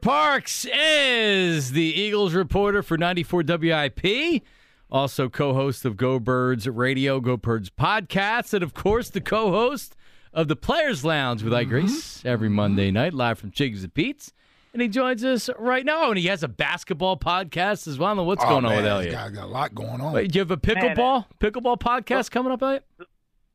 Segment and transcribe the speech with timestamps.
[0.00, 4.42] Parks is the Eagles reporter for 94 WIP,
[4.90, 9.50] also co host of Go Birds Radio, Go Birds podcast, and of course, the co
[9.50, 9.96] host
[10.32, 11.70] of the Players Lounge with mm-hmm.
[11.70, 14.32] Grace every Monday night, live from Chickie's and Pete's.
[14.72, 18.08] And he joins us right now, and he has a basketball podcast as well.
[18.08, 19.12] I don't know what's oh, going man, on with Elliot.
[19.12, 20.12] Got, got a lot going on.
[20.12, 22.84] Wait, do you have a pickleball man, pickleball podcast coming up, Elliot?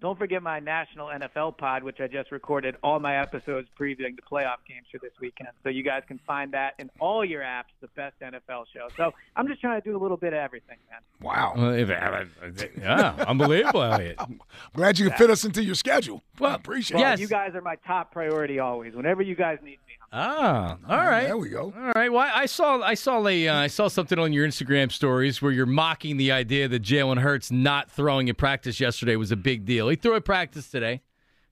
[0.03, 4.21] Don't forget my national NFL pod, which I just recorded all my episodes previewing the
[4.21, 5.47] playoff games for this weekend.
[5.63, 8.89] So you guys can find that in all your apps, the best NFL show.
[8.97, 10.99] So I'm just trying to do a little bit of everything, man.
[11.21, 11.53] Wow.
[11.55, 14.17] Uh, uh, uh, yeah, unbelievable, Elliot.
[14.19, 14.41] I'm
[14.75, 16.21] glad you can fit us into your schedule.
[16.37, 17.11] Well, I appreciate well, it.
[17.11, 17.19] Yes.
[17.21, 18.95] You guys are my top priority always.
[18.95, 19.77] Whenever you guys need me.
[20.15, 21.23] Ah, all right.
[21.23, 21.73] There we go.
[21.75, 22.11] All right.
[22.11, 25.51] Well, I saw I saw a uh, I saw something on your Instagram stories where
[25.51, 29.65] you're mocking the idea that Jalen Hurts not throwing in practice yesterday was a big
[29.65, 29.89] deal.
[29.89, 31.01] He threw at practice today.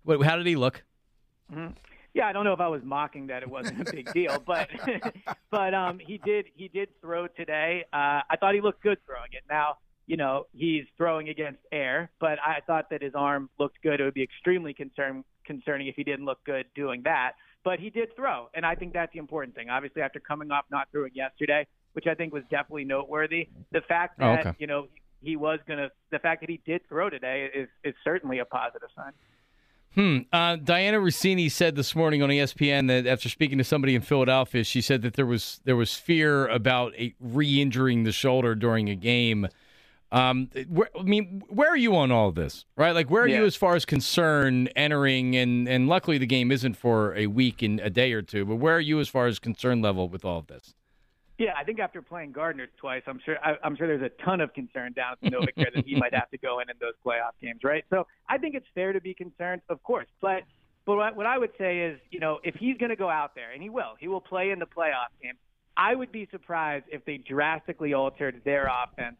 [0.05, 0.83] Wait, how did he look?
[1.51, 1.73] Mm-hmm.
[2.13, 4.69] Yeah, I don't know if I was mocking that it wasn't a big deal, but
[5.49, 7.85] but um, he did he did throw today.
[7.91, 9.41] Uh, I thought he looked good throwing it.
[9.49, 13.99] Now you know he's throwing against air, but I thought that his arm looked good.
[13.99, 17.31] It would be extremely concern, concerning if he didn't look good doing that
[17.63, 19.69] but he did throw, and I think that's the important thing.
[19.69, 24.19] Obviously, after coming off not throwing yesterday, which I think was definitely noteworthy, the fact
[24.19, 24.57] oh, that oh, okay.
[24.59, 24.87] you know
[25.21, 28.89] he was gonna, the fact that he did throw today is is certainly a positive
[28.95, 29.13] sign.
[29.93, 30.19] Hmm.
[30.31, 34.63] Uh, Dianna Russini said this morning on ESPN that after speaking to somebody in Philadelphia,
[34.63, 39.47] she said that there was there was fear about re-injuring the shoulder during a game.
[40.11, 42.91] Um, where, I mean, where are you on all of this, right?
[42.91, 43.39] Like, where are yeah.
[43.39, 45.35] you as far as concern entering?
[45.37, 48.45] And and luckily, the game isn't for a week and a day or two.
[48.45, 50.73] But where are you as far as concern level with all of this?
[51.37, 54.41] Yeah, I think after playing Gardner twice, I'm sure I, am sure there's a ton
[54.41, 56.93] of concern down at the NovaCare that he might have to go in in those
[57.03, 57.83] playoff games, right?
[57.89, 60.07] So I think it's fair to be concerned, of course.
[60.21, 60.43] But
[60.85, 63.33] but what, what I would say is, you know, if he's going to go out
[63.33, 65.33] there, and he will, he will play in the playoff game.
[65.77, 69.15] I would be surprised if they drastically altered their offense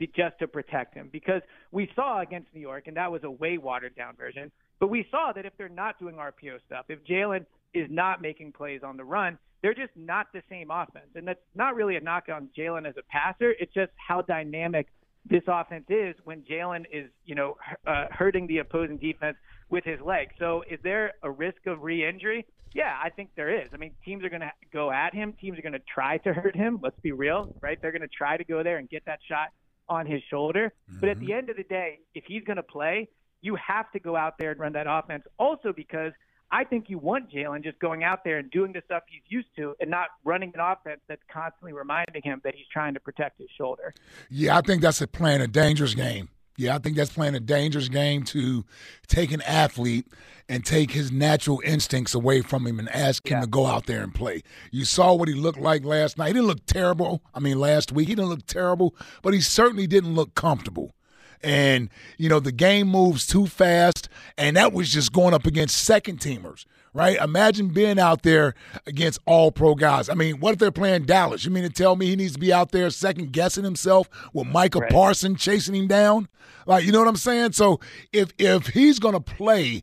[0.00, 3.58] just to protect him because we saw against New York, and that was a way
[3.58, 4.50] watered down version.
[4.80, 8.52] But we saw that if they're not doing RPO stuff, if Jalen is not making
[8.52, 11.08] plays on the run, they're just not the same offense.
[11.14, 13.54] And that's not really a knock on Jalen as a passer.
[13.58, 14.88] It's just how dynamic
[15.28, 17.56] this offense is when Jalen is, you know,
[17.86, 19.36] uh, hurting the opposing defense
[19.70, 20.28] with his leg.
[20.38, 22.44] So is there a risk of re-injury?
[22.74, 23.68] Yeah, I think there is.
[23.72, 25.32] I mean, teams are going to go at him.
[25.40, 26.80] Teams are going to try to hurt him.
[26.82, 27.80] Let's be real, right?
[27.80, 29.48] They're going to try to go there and get that shot
[29.88, 30.72] on his shoulder.
[30.90, 31.00] Mm-hmm.
[31.00, 31.38] But at the mm-hmm.
[31.38, 33.08] end of the day, if he's going to play,
[33.40, 35.24] you have to go out there and run that offense.
[35.38, 36.12] Also, because
[36.50, 39.48] I think you want Jalen just going out there and doing the stuff he's used
[39.56, 43.38] to and not running an offense that's constantly reminding him that he's trying to protect
[43.40, 43.92] his shoulder.
[44.30, 46.28] Yeah, I think that's a playing a dangerous game.
[46.56, 48.64] Yeah, I think that's playing a dangerous game to
[49.08, 50.06] take an athlete
[50.48, 53.40] and take his natural instincts away from him and ask him yeah.
[53.40, 54.42] to go out there and play.
[54.70, 56.28] You saw what he looked like last night.
[56.28, 57.22] He didn't look terrible.
[57.34, 60.94] I mean, last week he didn't look terrible, but he certainly didn't look comfortable.
[61.42, 65.76] And, you know, the game moves too fast, and that was just going up against
[65.76, 67.18] second teamers right?
[67.18, 68.54] Imagine being out there
[68.86, 70.08] against all pro guys.
[70.08, 71.44] I mean, what if they're playing Dallas?
[71.44, 74.46] You mean to tell me he needs to be out there second guessing himself with
[74.46, 74.90] Micah right.
[74.90, 76.28] Parson chasing him down?
[76.66, 77.52] Like, you know what I'm saying?
[77.52, 77.80] So
[78.12, 79.82] if if he's gonna play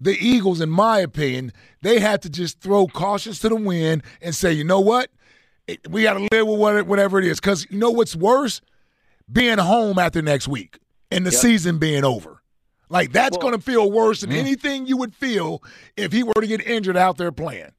[0.00, 4.34] the Eagles, in my opinion, they have to just throw cautions to the wind and
[4.34, 5.10] say, you know what?
[5.88, 7.40] We got to live with whatever it is.
[7.40, 8.60] Because you know what's worse?
[9.30, 10.78] Being home after next week
[11.10, 11.40] and the yep.
[11.40, 12.37] season being over.
[12.88, 14.36] Like that's well, going to feel worse than mm.
[14.36, 15.62] anything you would feel
[15.96, 17.72] if he were to get injured out there playing.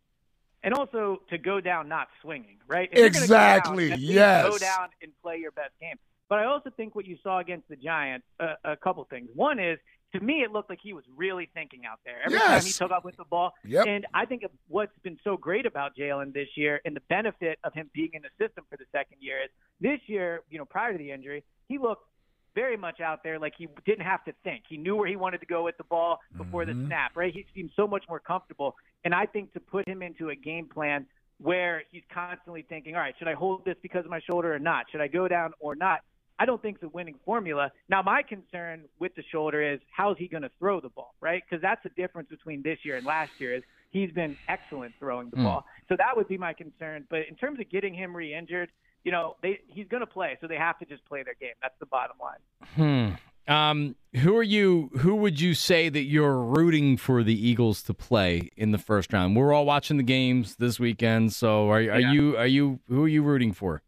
[0.61, 2.89] And also to go down not swinging, right?
[2.91, 3.89] If exactly.
[3.89, 4.49] Go down, yes.
[4.49, 5.95] Go down and play your best game.
[6.27, 9.29] But I also think what you saw against the Giants, uh, a couple things.
[9.33, 9.79] One is
[10.13, 12.47] to me, it looked like he was really thinking out there every yes.
[12.47, 13.53] time he took off with the ball.
[13.63, 13.85] Yep.
[13.87, 17.73] And I think what's been so great about Jalen this year, and the benefit of
[17.73, 20.91] him being in the system for the second year, is this year, you know, prior
[20.91, 22.05] to the injury, he looked
[22.55, 24.63] very much out there like he didn't have to think.
[24.69, 26.81] He knew where he wanted to go with the ball before mm-hmm.
[26.81, 27.33] the snap, right?
[27.33, 28.75] He seemed so much more comfortable.
[29.03, 31.05] And I think to put him into a game plan
[31.41, 34.59] where he's constantly thinking, all right, should I hold this because of my shoulder or
[34.59, 34.85] not?
[34.91, 35.99] Should I go down or not?
[36.37, 37.69] I don't think it's a winning formula.
[37.89, 41.43] Now, my concern with the shoulder is how's he going to throw the ball, right?
[41.47, 43.55] Because that's the difference between this year and last year.
[43.55, 45.43] Is he's been excellent throwing the Mm.
[45.43, 45.65] ball.
[45.89, 47.05] So that would be my concern.
[47.09, 48.71] But in terms of getting him re-injured,
[49.03, 51.53] you know, they, he's going to play, so they have to just play their game.
[51.61, 53.17] That's the bottom line.
[53.47, 53.53] Hmm.
[53.53, 54.91] Um, who are you?
[54.99, 59.11] Who would you say that you're rooting for the Eagles to play in the first
[59.11, 59.35] round?
[59.35, 62.11] We're all watching the games this weekend, so are, are Yeah.
[62.11, 62.37] you?
[62.37, 62.79] Are you?
[62.89, 63.81] Who are you rooting for?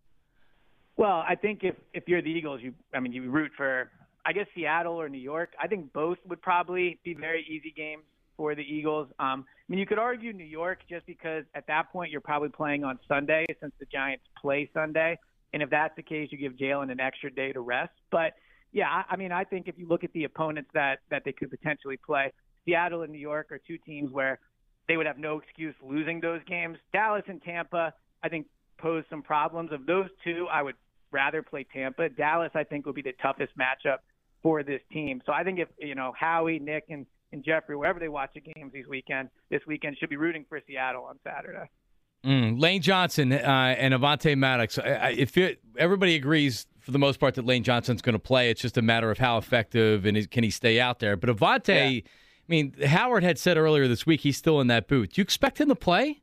[0.97, 3.91] Well, I think if if you're the Eagles, you I mean you root for
[4.25, 5.53] I guess Seattle or New York.
[5.61, 8.03] I think both would probably be very easy games
[8.41, 9.07] for the Eagles.
[9.19, 12.49] Um, I mean, you could argue New York just because at that point you're probably
[12.49, 15.19] playing on Sunday since the Giants play Sunday,
[15.53, 17.91] and if that's the case, you give Jalen an extra day to rest.
[18.09, 18.33] But
[18.71, 21.33] yeah, I, I mean, I think if you look at the opponents that that they
[21.33, 22.33] could potentially play,
[22.65, 24.39] Seattle and New York are two teams where
[24.87, 26.79] they would have no excuse losing those games.
[26.93, 28.47] Dallas and Tampa, I think,
[28.79, 29.71] pose some problems.
[29.71, 30.77] Of those two, I would
[31.11, 32.09] rather play Tampa.
[32.09, 33.97] Dallas, I think, will be the toughest matchup
[34.41, 35.21] for this team.
[35.27, 38.41] So I think if you know Howie, Nick, and and Jeffrey, wherever they watch the
[38.41, 41.69] games these weekend, this weekend should be rooting for Seattle on Saturday.
[42.25, 44.77] Mm, Lane Johnson uh, and Avonte Maddox.
[44.77, 48.19] I, I, if it, everybody agrees for the most part that Lane Johnson's going to
[48.19, 51.15] play, it's just a matter of how effective and is, can he stay out there.
[51.15, 52.01] But Avonte, Yeah.
[52.03, 52.03] I
[52.47, 55.13] mean, Howard had said earlier this week he's still in that boot.
[55.13, 56.21] Do you expect him to play?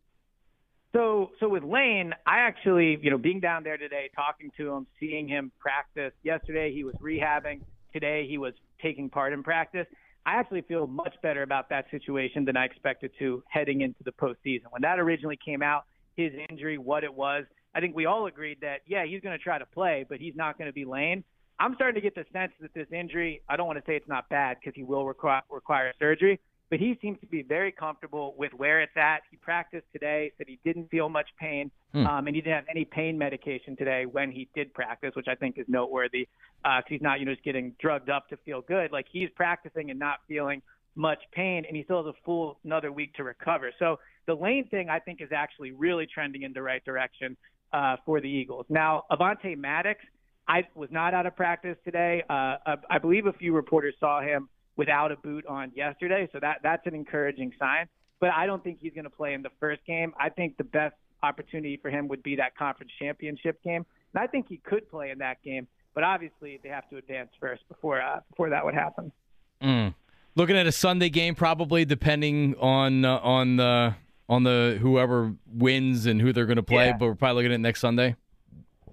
[0.93, 4.87] So, so with Lane, I actually, you know, being down there today, talking to him,
[5.01, 6.13] seeing him practice.
[6.23, 7.61] Yesterday, he was rehabbing.
[7.93, 9.87] Today, he was taking part in practice.
[10.27, 14.13] I actually feel much better about that situation than I expected to heading into the
[14.13, 14.65] postseason.
[14.71, 15.85] When that originally came out,
[16.17, 17.45] his injury, what it was,
[17.75, 20.35] I think we all agreed that, yeah, he's going to try to play, but he's
[20.35, 21.25] not going to be Lane.
[21.61, 24.09] I'm starting to get the sense that this injury, I don't want to say it's
[24.09, 28.35] not bad because he will require, require surgery, but he seems to be very comfortable
[28.37, 29.21] with where it's at.
[29.31, 32.07] He practiced today, said he didn't feel much pain, Hmm.
[32.07, 35.35] um, and he didn't have any pain medication today when he did practice, which I
[35.35, 36.29] think is noteworthy
[36.63, 38.93] because he's not, you know, just getting drugged up to feel good.
[38.93, 40.61] Like he's practicing and not feeling
[40.97, 43.73] much pain, and he still has a full another week to recover.
[43.79, 47.37] So the lane thing, I think, is actually really trending in the right direction
[47.73, 48.67] uh, for the Eagles.
[48.69, 50.01] Now, Avonte Maddox,
[50.49, 52.23] I was not out of practice today.
[52.29, 54.49] Uh, I, I believe a few reporters saw him
[54.79, 57.87] without a boot on yesterday, so that that's an encouraging sign.
[58.21, 60.15] But I don't think he's going to play in the first game.
[60.19, 63.85] I think the best opportunity for him would be that conference championship game,
[64.15, 65.69] and I think he could play in that game.
[65.95, 69.13] But obviously, they have to advance first before uh, before that would happen.
[69.61, 69.95] Mm.
[70.37, 73.95] Looking at a Sunday game, probably depending on uh, on the
[74.29, 76.87] on the whoever wins and who they're going to play.
[76.87, 76.97] Yeah.
[76.97, 78.15] But we're probably looking at next Sunday.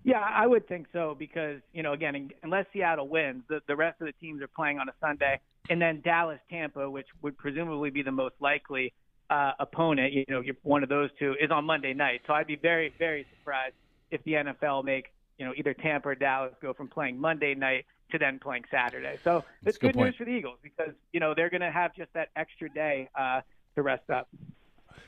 [0.06, 4.00] Yeah, I would think so because you know, again, unless Seattle wins, the the rest
[4.02, 7.90] of the teams are playing on a Sunday, and then Dallas, Tampa, which would presumably
[7.90, 8.94] be the most likely
[9.32, 10.14] uh, opponent.
[10.14, 12.22] You know, you're- one of those two is on Monday night.
[12.28, 13.74] So I'd be very, very surprised
[14.12, 15.10] if the NFL makes
[15.40, 19.18] you know either Tampa or Dallas go from playing Monday night to then playing Saturday.
[19.24, 21.96] So it's good good news for the Eagles because you know they're going to have
[21.96, 23.42] just that extra day uh,
[23.74, 24.30] to rest up.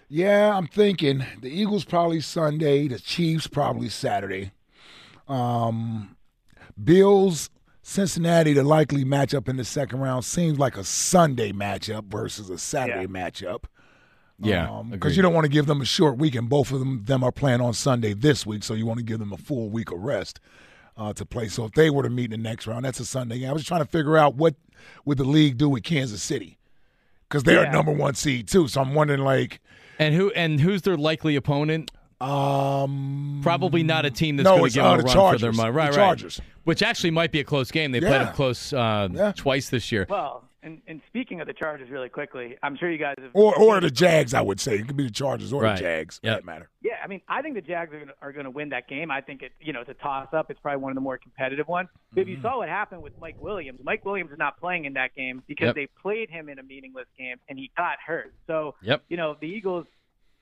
[0.10, 4.54] Yeah, I'm thinking the Eagles probably Sunday, the Chiefs probably Saturday.
[5.28, 6.16] Um,
[6.82, 7.50] Bills,
[7.82, 12.58] Cincinnati, to likely matchup in the second round seems like a Sunday matchup versus a
[12.58, 13.08] Saturday Yeah.
[13.08, 13.64] matchup.
[14.40, 15.16] Yeah, because agreed.
[15.16, 17.32] you don't want to give them a short week, and both of them them are
[17.32, 20.00] playing on Sunday this week, so you want to give them a full week of
[20.00, 20.40] rest
[20.96, 21.48] uh, to play.
[21.48, 23.50] So if they were to meet in the next round, that's a Sunday game.
[23.50, 24.54] I was trying to figure out what
[25.06, 26.60] would the league do with Kansas City
[27.28, 27.72] because they're Yeah.
[27.72, 28.68] number one seed too.
[28.68, 29.60] So I'm wondering like.
[29.98, 31.90] And who and who's their likely opponent?
[32.22, 35.08] Um, Probably not a team that's no, going to it's, give uh, them a the
[35.08, 35.40] run Chargers.
[35.40, 35.70] for their money.
[35.70, 36.40] The Right, Chargers.
[36.40, 36.48] right.
[36.64, 37.92] Which actually might be a close game.
[37.92, 38.24] They played Yeah.
[38.26, 39.32] them close uh, Yeah.
[39.36, 40.06] twice this year.
[40.10, 43.56] Well, and, and speaking of the Chargers, really quickly, I'm sure you guys have Or
[43.58, 44.76] or the Jags, I would say.
[44.76, 45.76] It could be the Chargers or Right.
[45.78, 46.38] the Jags, for Yep.
[46.40, 46.70] that matter.
[46.82, 49.10] Yeah, I mean, I think the Jags are gonna, are going to win that game.
[49.12, 50.52] I think it, you know, it's a toss up.
[50.52, 51.88] It's probably one of the more competitive ones.
[52.14, 54.94] But if you saw what happened with Mike Williams, Mike Williams is not playing in
[54.94, 55.76] that game because Yep.
[55.76, 58.34] they played him in a meaningless game and he got hurt.
[58.48, 59.04] So, Yep.
[59.08, 59.86] you know, the Eagles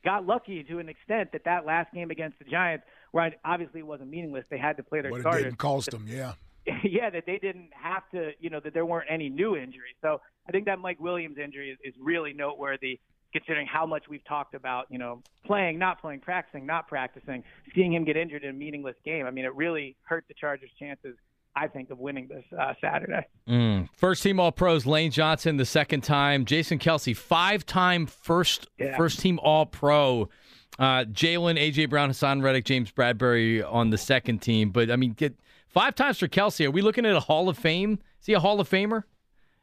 [0.06, 3.88] got lucky to an extent that that last game against the Giants, where obviously it
[3.88, 6.34] wasn't meaningless, they had to play their But it starters didn't cost them, yeah.
[6.84, 9.96] yeah, that they didn't have to, you know, that there weren't any new injuries.
[10.02, 13.00] So I think that Mike Williams injury is, is really noteworthy
[13.34, 17.44] considering how much we've talked about, you know, playing, not playing, practicing, not practicing,
[17.76, 19.26] seeing him get injured in a meaningless game.
[19.26, 21.16] I mean, it really hurt the Chargers' chances,
[21.56, 23.26] I think, of winning this uh, Saturday.
[23.48, 23.88] Mm.
[23.98, 26.46] First team All Pros, Lane Johnson, the second time.
[26.46, 28.98] Jason Kelce, five time first Yeah.
[28.98, 30.30] first team All Pro.
[30.78, 34.72] Uh, Jalen, AJ Brown, Haason Reddick, James Bradberry on the second team.
[34.72, 35.34] But I mean, get
[35.68, 36.66] five times for Kelce.
[36.66, 38.00] Are we looking at a Hall of Fame?
[38.20, 39.04] Is he a Hall of Famer?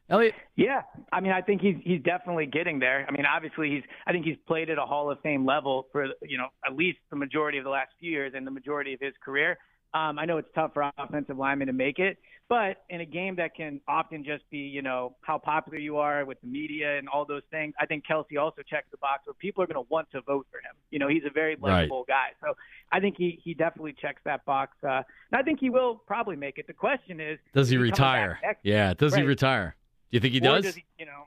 [0.09, 0.33] Elliot?
[0.57, 0.81] Yeah,
[1.13, 3.05] I mean, I think he's he's definitely getting there.
[3.07, 6.07] I mean, obviously, he's I think he's played at a Hall of Fame level for
[6.23, 8.99] you know at least the majority of the last few years and the majority of
[8.99, 9.57] his career.
[9.93, 12.17] Um, I know it's tough for offensive linemen to make it,
[12.49, 16.25] but in a game that can often just be, you know, how popular you are
[16.25, 19.35] with the media and all those things, I think Kelce also checks the box where
[19.35, 20.75] people are going to want to vote for him.
[20.89, 22.29] You know, he's a very likable guy.
[22.41, 22.53] So
[22.91, 24.75] I think he, he definitely checks that box.
[24.83, 26.65] Uh, and I think he will probably make it.
[26.67, 28.39] The question is, does he retire?
[28.63, 29.21] Yeah, does right.
[29.21, 29.75] he retire?
[30.11, 30.63] Do you think he does?
[30.63, 31.25] does he, you know,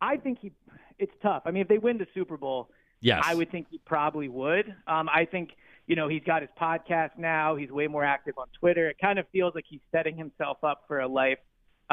[0.00, 0.52] I think he.
[0.98, 1.42] It's tough.
[1.46, 4.74] I mean, if they win the Super Bowl, yes, I would think he probably would.
[4.86, 5.50] Um, I think
[5.90, 7.56] you know he's got his podcast now.
[7.56, 8.88] He's way more active on Twitter.
[8.88, 11.40] It kind of feels like he's setting himself up for a life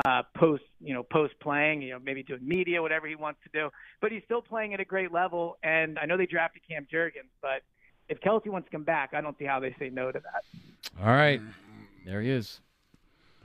[0.05, 1.81] uh, post you know post playing.
[1.81, 3.71] You know, maybe doing media, whatever he wants to do.
[3.99, 5.57] But he's still playing at a great level.
[5.63, 7.63] And I know they drafted Cam Jurgens, but
[8.07, 10.43] if Kelce wants to come back, I don't see how they say no to that.
[11.03, 11.41] All right,
[12.05, 12.61] there he is.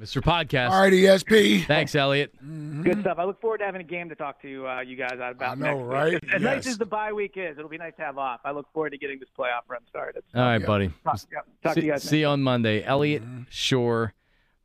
[0.03, 0.21] Mr.
[0.21, 0.71] Podcast.
[0.71, 1.65] All right, ESP.
[1.67, 2.35] Thanks, Elliot.
[2.45, 2.83] Mm-hmm.
[2.83, 3.19] Good stuff.
[3.19, 5.43] I look forward to having a game to talk to uh, you guys about.
[5.43, 5.93] I know, next week.
[5.93, 6.15] right?
[6.15, 8.41] As, as nice as the bye week is, it'll be nice to have off.
[8.45, 10.25] I look forward to getting this playoff run started.
[10.35, 10.67] All right, Yeah.
[10.67, 10.89] buddy.
[11.05, 12.03] Talk, yeah, talk to you guys.
[12.03, 12.83] see you on Monday.
[12.85, 13.43] Elliot Mm-hmm.
[13.49, 14.13] Shore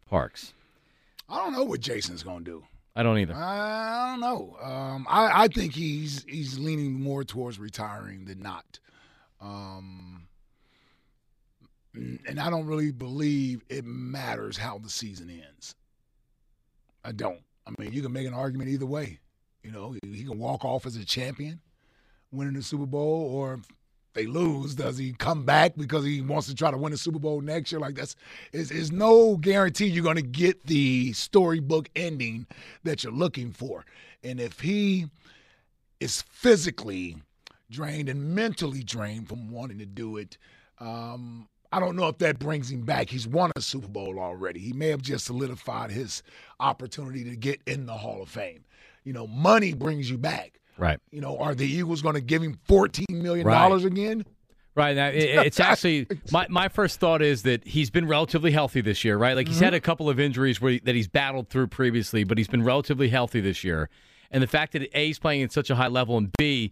[0.09, 0.53] Parks.
[1.29, 2.63] I don't know what Jason's going to do.
[2.95, 3.35] I don't either.
[3.35, 4.57] I don't know.
[4.59, 8.79] Um, I, I think he's he's leaning more towards retiring than not.
[9.39, 10.27] Um,
[12.27, 15.75] and I don't really believe it matters how the season ends.
[17.03, 17.41] I don't.
[17.65, 19.19] I mean, you can make an argument either way.
[19.63, 21.59] You know, he can walk off as a champion,
[22.31, 23.67] winning the Super Bowl, or if
[24.13, 27.19] they lose, does he come back because he wants to try to win the Super
[27.19, 27.79] Bowl next year?
[27.79, 28.15] Like that's
[28.51, 32.47] is is no guarantee you're going to get the storybook ending
[32.83, 33.85] that you're looking for.
[34.23, 35.07] And if he
[35.99, 37.17] is physically
[37.69, 40.37] drained and mentally drained from wanting to do it,
[40.79, 43.09] um, I don't know if that brings him back.
[43.09, 44.59] He's won a Super Bowl already.
[44.59, 46.23] He may have just solidified his
[46.59, 48.63] opportunity to get in the Hall of Fame.
[49.03, 50.59] You know, money brings you back.
[50.77, 50.99] Right.
[51.11, 53.83] You know, are the Eagles going to give him $14 million Right.
[53.83, 54.25] again?
[54.75, 54.95] Right.
[54.95, 59.03] Now, it, it's actually my, my first thought is that he's been relatively healthy this
[59.03, 59.35] year, right?
[59.35, 59.77] Like he's had mm-hmm.
[59.77, 63.09] a couple of injuries where he, that he's battled through previously, but he's been relatively
[63.09, 63.89] healthy this year.
[64.29, 66.71] And the fact that A, he's playing at such a high level, and B,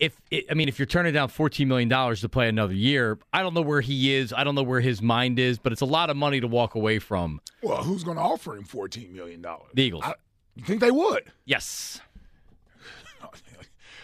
[0.00, 3.42] if it, I mean, if you're turning down $14 million to play another year, I
[3.42, 4.32] don't know where he is.
[4.32, 6.74] I don't know where his mind is, but it's a lot of money to walk
[6.74, 7.40] away from.
[7.62, 9.40] Well, who's going to offer him $14 million?
[9.74, 10.02] The Eagles.
[10.04, 10.14] I,
[10.56, 11.30] you think they would?
[11.44, 12.00] Yes.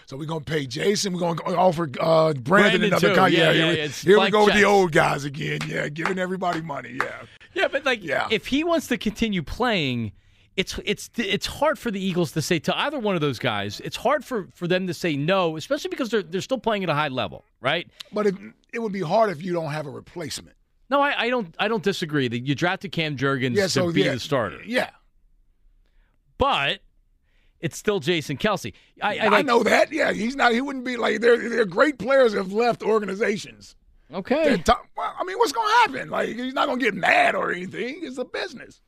[0.07, 1.13] So we're gonna pay Jason.
[1.13, 3.83] We're gonna offer uh, Brandon, Brandon, another con- Yeah, here, yeah, we- yeah.
[3.85, 5.59] It's here we go with the old guys again.
[5.65, 6.97] Yeah, giving everybody money.
[7.01, 7.21] Yeah.
[7.53, 8.27] Yeah, but like, Yeah.
[8.29, 10.11] if he wants to continue playing,
[10.57, 13.79] it's it's it's hard for the Eagles to say to either one of those guys.
[13.81, 16.89] It's hard for, for them to say no, especially because they're they're still playing at
[16.89, 17.87] a high level, right?
[18.11, 18.35] But it,
[18.73, 20.57] it would be hard if you don't have a replacement.
[20.89, 23.91] No, I, I don't I don't disagree that you drafted Cam Jurgens Yeah, to so
[23.91, 24.89] be yeah, the starter, Yeah,
[26.37, 26.81] but
[27.61, 28.73] it's still Jason Kelce.
[29.01, 29.93] I, I, I, know that.
[29.93, 30.51] Yeah, he's not.
[30.51, 33.75] He wouldn't be like they're they're great players have left organizations.
[34.13, 36.09] Okay, top- well, I mean, what's going to happen?
[36.09, 38.01] Like he's not going to get mad or anything.
[38.03, 38.81] It's a business.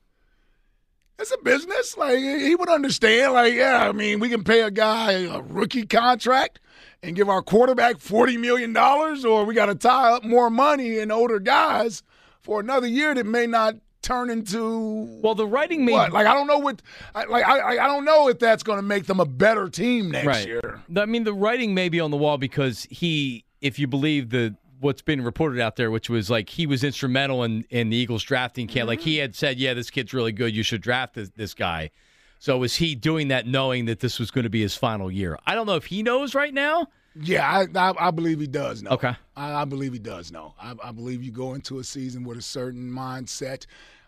[1.19, 1.95] It's a business.
[1.97, 3.33] Like he would understand.
[3.33, 6.59] Like yeah, I mean, we can pay a guy a rookie contract
[7.01, 10.97] and give our quarterback forty million dollars, or we got to tie up more money
[10.97, 12.03] in older guys
[12.41, 16.11] for another year that may not turn into well, the writing may what?
[16.11, 16.81] Like I don't know what.
[17.15, 19.69] I, like I I I don't know if that's going to make them a better
[19.69, 20.47] team next right.
[20.47, 20.81] year.
[20.95, 24.55] I mean, the writing may be on the wall because he, if you believe the
[24.83, 28.23] what's been reported out there, which was like he was instrumental in in the Eagles
[28.23, 28.87] drafting camp.
[28.87, 30.55] Like he had said, "Yeah, this kid's really good.
[30.55, 31.91] You should draft this, this guy."
[32.39, 35.39] So was he doing that knowing that this was going to be his final year?
[35.45, 36.87] I don't know if he knows right now.
[37.15, 38.91] Yeah, I, I I believe he does know.
[38.91, 39.15] Okay.
[39.35, 40.53] I, I believe he does know.
[40.59, 43.65] I, I believe you go into a season with a certain mindset.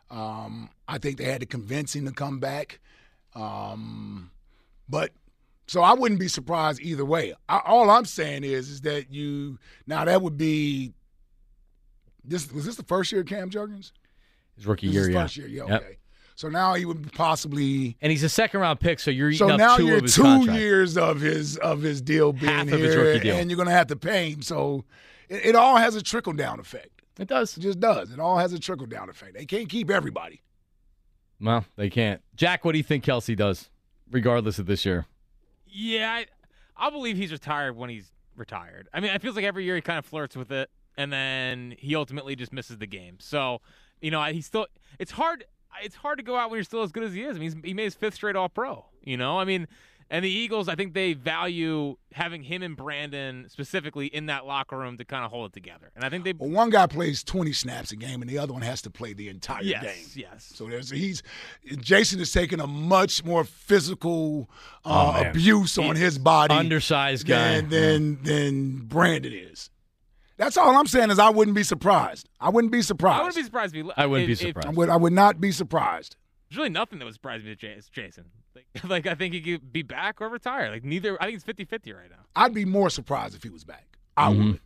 [0.10, 2.80] Um, I think they had to convince him to come back.
[3.34, 4.32] Um,
[4.90, 5.12] but
[5.68, 7.34] so I wouldn't be surprised either way.
[7.50, 9.58] I, all I'm saying is is that you
[9.88, 10.94] now that would be
[12.24, 13.92] this was this the first year of Cam Jurgens?
[14.56, 15.22] His rookie year, his yeah.
[15.24, 15.66] first year, yeah.
[15.68, 15.82] Yep.
[15.82, 15.98] Okay.
[16.38, 19.50] So now he would possibly And he's a second round pick, so you're eating so
[19.52, 20.60] up now 2 you're two contract.
[20.60, 23.36] years of his of his deal being Half here, his rookie deal.
[23.38, 24.42] and you're going to have to pay him.
[24.42, 24.84] So
[25.30, 26.90] it, it all has a trickle down effect.
[27.18, 27.56] It does.
[27.58, 28.12] It just does.
[28.12, 29.34] It all has a trickle down effect.
[29.36, 30.42] They can't keep everybody.
[31.40, 32.22] Well, they can't.
[32.36, 33.70] Jack, what do you think Kelce does,
[34.12, 35.06] regardless of this year?
[35.78, 36.26] Yeah, I,
[36.78, 38.88] I'll believe he's retired when he's retired.
[38.94, 41.76] I mean, it feels like every year he kind of flirts with it, and then
[41.78, 43.18] he ultimately just misses the game.
[43.20, 43.60] So,
[44.02, 44.68] you know, he's still.
[45.00, 45.44] It's hard.
[45.84, 47.36] It's hard to go out when you're still as good as he is.
[47.36, 48.86] I mean, he made his fifth straight All Pro.
[49.04, 49.68] You know, I mean,
[50.10, 54.78] and the Eagles, I think they value having him and Brandon specifically in that locker
[54.78, 55.92] room to kind of hold it together.
[55.96, 56.34] And I think they.
[56.34, 59.14] Well, one guy plays 20 snaps a game, and the other one has to play
[59.14, 60.24] the entire Yes, game.
[60.32, 60.52] yes.
[60.54, 61.24] So there's he's
[61.78, 64.50] Jason is taking a much more physical
[64.86, 67.62] uh, Oh, abuse on He- his body, Undersized guy.
[67.62, 69.70] than than, than Brandon is.
[70.38, 72.28] That's all I'm saying is I wouldn't be surprised.
[72.42, 73.20] I wouldn't be surprised.
[73.22, 73.92] I wouldn't be surprised if he.
[73.96, 74.68] I wouldn't be if- if- surprised.
[74.68, 74.90] I would.
[74.90, 76.18] I would not be surprised.
[76.50, 78.26] There's really nothing that would surprise me to Jas- Jason.
[78.56, 80.70] Like, like I think he could be back or retire.
[80.72, 81.22] Like neither.
[81.22, 82.18] I think it's 50-50 right now.
[82.36, 83.98] I'd be more surprised if he was back.
[84.18, 84.38] I Mhm.
[84.54, 84.60] would.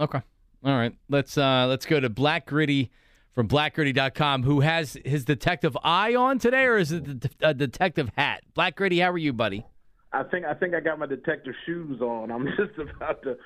[0.00, 0.20] Okay.
[0.64, 0.94] All right.
[1.08, 2.90] Let's uh let's go to Black Gritty
[3.32, 8.10] from blackgritty.com who has his detective eye on today or is it the uh, detective
[8.16, 8.42] hat?
[8.54, 9.64] Black Gritty, how are you, buddy?
[10.12, 12.30] I think I think I got my detective shoes on.
[12.30, 13.36] I'm just about to.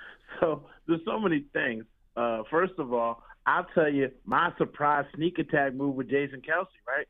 [0.40, 1.84] So there's so many things.
[2.16, 6.66] Uh, first of all, I'll tell you my surprise sneak attack move with Jason Kelce.
[6.86, 7.06] Right?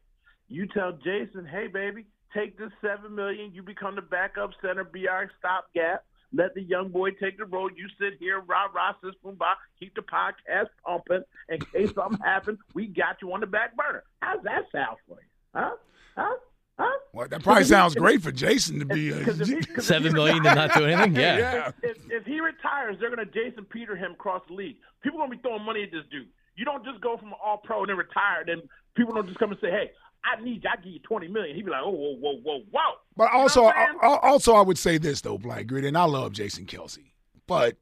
[0.48, 3.52] You tell Jason, hey baby, take this seven million.
[3.54, 6.04] You become the backup center, be our stopgap.
[6.34, 7.70] Let the young boy take the role.
[7.70, 11.22] You sit here, rah rah, sis boom bah, keep the podcast pumping.
[11.50, 14.02] In case something happens, we got you on the back burner.
[14.20, 15.28] How's that sound for you?
[15.54, 15.76] Huh?
[16.16, 16.36] Huh?
[16.78, 16.90] Huh?
[17.12, 19.12] Well, that probably sounds great for Jason to be.
[19.12, 21.14] Uh, 'Cause if he- 'cause if he million to not do anything?
[21.14, 21.36] Yeah.
[21.36, 21.70] yeah.
[21.82, 24.76] if, if he retires, they're going to Jason Peter him across the league.
[25.02, 26.28] People going to be throwing money at this dude.
[26.56, 28.44] You don't just go from an all pro and then retire.
[28.46, 28.62] Then
[28.96, 29.90] people don't just come and say, hey,
[30.24, 30.70] I need you.
[30.72, 31.54] I give you 20 million.
[31.56, 32.80] He'd be like, oh, whoa, whoa, whoa, whoa.
[33.16, 33.98] But You know also, what I'm saying?
[34.02, 37.10] al- also, I would say this though, Black Gritty, and I love Jason Kelce,
[37.46, 37.76] but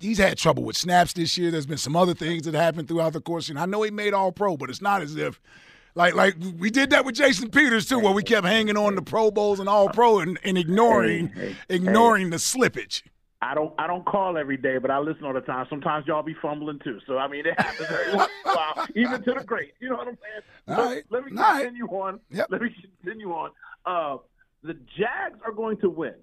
[0.00, 1.50] he's had trouble with snaps this year.
[1.50, 4.12] There's been some other things that happened throughout the course, and I know he made
[4.14, 5.40] All Pro, but it's not as if.
[5.94, 9.02] Like, like we did that with Jason Peters too, where we kept hanging on to
[9.02, 13.02] Pro Bowls and All Pro and, and ignoring, Hey, hey, ignoring the slippage.
[13.42, 15.66] I don't I don't call every day, but I listen all the time.
[15.70, 17.00] Sometimes y'all be fumbling too.
[17.06, 19.72] So I mean, it happens every once in a while, even to the great.
[19.80, 20.78] You know what I'm saying?
[20.78, 21.04] All Let- right.
[21.10, 21.62] Let me right.
[21.62, 22.20] continue on.
[22.30, 22.46] Yep.
[22.50, 23.50] Let me continue on.
[23.86, 24.18] Uh,
[24.62, 26.14] the Jags are going to win.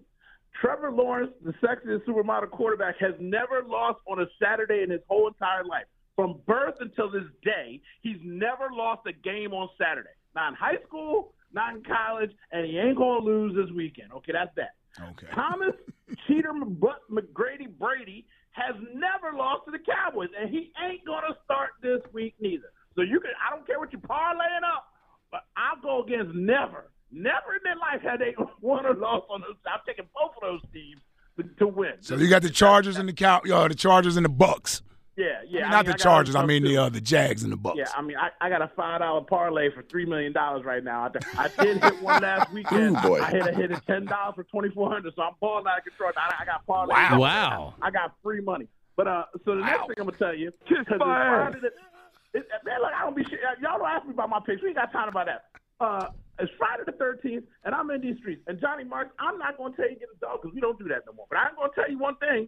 [0.62, 5.28] Trevor Lawrence, the sexiest supermodel quarterback, has never lost on a Saturday in his whole
[5.28, 5.86] entire life.
[6.18, 10.10] From birth until this day, he's never lost a game on Saturday.
[10.36, 14.12] Not in high school, not in college, and he ain't going to lose this weekend.
[14.12, 14.72] Okay, that's that.
[15.00, 15.28] Okay.
[15.34, 15.76] Thomas
[16.28, 21.72] Cheater Butt McGrady Brady has never lost to the Cowboys, and he ain't gonna start
[21.82, 22.72] this week neither.
[22.96, 24.88] So you can I don't care what you're parlaying up,
[25.32, 26.90] but I'll go against never.
[27.12, 29.56] Never in their life had they won or lost on those.
[29.68, 31.02] I'm taking both of those teams
[31.38, 31.94] to, to win.
[32.02, 34.82] So you got the Chargers and the cow, uh, the Chargers and the Bucks.
[35.18, 35.60] Yeah, yeah.
[35.60, 36.36] I mean, I not mean, the I Chargers.
[36.36, 37.78] I mean stuff, the uh, the Jags and the Bucks.
[37.78, 40.84] Yeah, I mean, I, I got a five dollar parlay for three million dollars right
[40.84, 41.12] now.
[41.36, 42.98] I, I did hit one last weekend.
[42.98, 43.22] Ooh, boy.
[43.22, 45.14] I hit a hit a ten dollars for twenty four hundred.
[45.16, 46.12] So I'm balling out of control.
[46.16, 46.94] I, I got parlay.
[46.94, 47.20] Wow.
[47.20, 47.74] Wow.
[47.82, 48.68] I got free money.
[48.96, 49.88] But uh, so the next Wow.
[49.88, 51.60] thing I'm gonna tell you, because it's Friday.
[51.62, 51.68] The,
[52.40, 53.40] it, man, look, I don't be shit.
[53.62, 54.62] Y'all don't ask me about my picks.
[54.62, 55.46] We ain't got time about that.
[55.80, 56.08] Uh,
[56.40, 58.42] it's Friday the 13th, and I'm in these streets.
[58.48, 60.78] And Johnny Marks, I'm not gonna tell you to get a dog because we don't
[60.78, 61.26] do that no more.
[61.30, 62.48] But I'm gonna tell you one thing.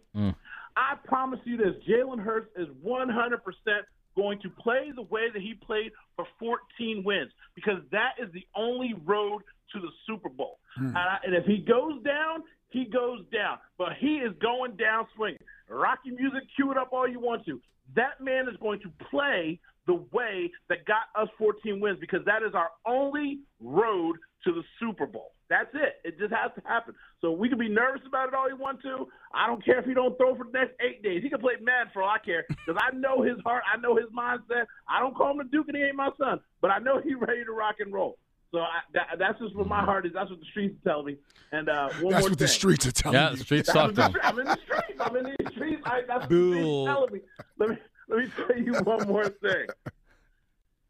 [0.76, 5.40] I promise you this: Jalen Hurts is 100 percent going to play the way that
[5.40, 10.58] he played for 14 wins because that is the only road to the Super Bowl.
[10.76, 10.88] Hmm.
[10.88, 13.58] And, I, and if he goes down, he goes down.
[13.78, 15.38] But he is going down swinging.
[15.68, 17.60] Rocky music, cue it up all you want to.
[17.94, 22.42] That man is going to play the way that got us 14 wins because that
[22.42, 25.32] is our only road to the Super Bowl.
[25.48, 25.96] That's it.
[26.04, 26.94] It just has to happen.
[27.20, 29.08] So we can be nervous about it all you want to.
[29.34, 31.22] I don't care if he don't throw for the next eight days.
[31.22, 33.62] He can play mad for all I care because I know his heart.
[33.72, 34.66] I know his mindset.
[34.88, 37.16] I don't call him a Duke and he ain't my son, but I know he's
[37.20, 38.16] ready to rock and roll.
[38.52, 40.12] So I, that, that's just what my heart is.
[40.14, 41.16] That's what the streets tell me.
[41.52, 43.36] And uh, one That's more what the streets are telling Yeah, you.
[43.36, 44.16] the streets I'm talk in to the, him.
[44.22, 45.00] I'm in the streets.
[45.00, 45.82] I'm in the streets.
[45.84, 46.52] I, that's what the Boo.
[46.52, 47.20] streets telling me.
[47.58, 47.76] Let me
[48.08, 49.66] let me tell you one more thing.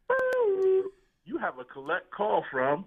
[1.23, 2.83] You have a collect call from.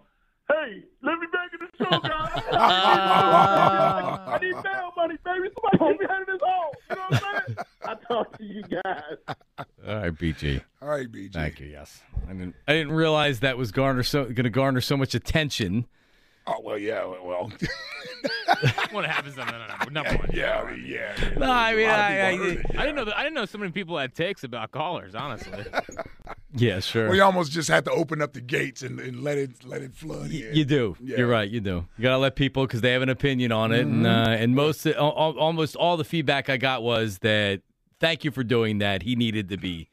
[0.48, 2.42] Hey, let me back in the show, guys.
[2.52, 5.48] I need bail money, baby.
[5.54, 6.74] Somebody get me out of this hole.
[6.90, 7.58] You know what I'm saying?
[7.84, 9.36] I talk to you guys.
[9.86, 10.62] All right, BG.
[10.82, 11.32] All right, BG.
[11.32, 11.66] Thank you.
[11.66, 12.54] Yes, I didn't.
[12.68, 15.86] I didn't realize that was garner so going to garner so much attention.
[16.46, 17.50] Oh well, yeah, well,
[18.90, 19.46] What happens then?
[19.46, 20.30] No, no, no, number one.
[20.32, 21.14] yeah, I mean, yeah.
[21.38, 22.66] No, I mean, A I, I, heard it.
[22.76, 23.16] I didn't know that.
[23.16, 25.14] I didn't know so many people had takes about callers.
[25.14, 25.64] Honestly,
[26.54, 27.08] yeah, sure.
[27.10, 29.94] We almost just had to open up the gates and, and let it let it
[29.94, 30.54] flood in.
[30.54, 30.96] You do.
[31.02, 31.18] Yeah.
[31.18, 31.48] You're right.
[31.48, 31.86] You do.
[31.96, 34.86] You gotta let people because they have an opinion on it, and uh, and most
[34.86, 37.62] al- al- almost all the feedback I got was that
[38.00, 39.02] thank you for doing that.
[39.02, 39.88] He needed to be.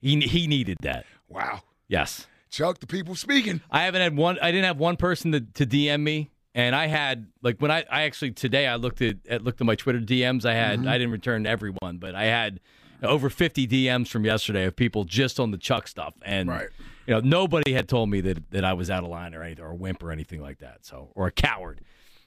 [0.00, 1.06] He he needed that.
[1.28, 2.26] Wow, Yes.
[2.50, 3.60] Chuck, the people speaking.
[3.70, 4.38] I haven't had one.
[4.40, 7.84] I didn't have one person to, to DM me, and I had like when I,
[7.90, 10.44] I actually today I looked at, at looked at my Twitter DMs.
[10.44, 10.88] I had mm-hmm.
[10.88, 12.60] I didn't return everyone, but I had
[13.02, 16.68] over fifty DMs from yesterday of people just on the Chuck stuff, and Right.
[17.06, 19.64] you know nobody had told me that that I was out of line or anything
[19.64, 20.84] or a wimp or anything like that.
[20.84, 21.80] So or a coward,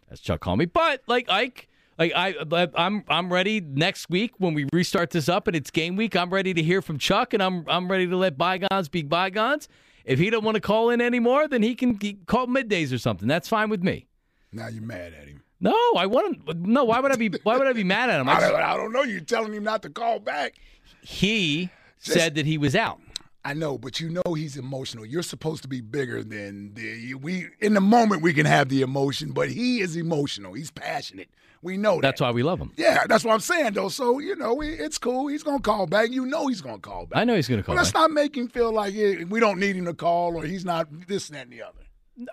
[0.09, 0.65] as Chuck called me.
[0.65, 1.67] But like Ike.
[1.99, 2.33] Like I,
[2.75, 6.15] I'm, I'm ready next week when we restart this up and it's game week.
[6.15, 9.67] I'm ready to hear from Chuck, and I'm, I'm ready to let bygones be bygones.
[10.05, 13.27] If he don't want to call in anymore, then he can call middays or something.
[13.27, 14.07] That's fine with me.
[14.51, 15.43] Now you're mad at him.
[15.59, 16.63] No, I want him.
[16.63, 17.29] No, why would I be?
[17.43, 18.27] Why would I be mad at him?
[18.29, 19.03] I just- don't, I don't know.
[19.03, 20.55] You're telling him not to call back.
[21.01, 21.69] he
[22.01, 22.99] Just- said that he was out.
[23.43, 25.03] I know, but you know he's emotional.
[25.03, 27.47] You're supposed to be bigger than the we.
[27.59, 30.53] In the moment, we can have the emotion, but he is emotional.
[30.53, 31.27] He's passionate.
[31.61, 32.01] We know that.
[32.01, 32.71] That's why we love him.
[32.75, 33.89] Yeah, that's what I'm saying, though.
[33.89, 35.27] So you know, it's cool.
[35.27, 36.09] He's gonna call back.
[36.11, 37.19] You know, he's gonna call back.
[37.19, 38.01] I know he's going to call But let's back.
[38.01, 41.27] not make him feel like we don't need him to call or he's not this
[41.29, 41.77] that, and the other.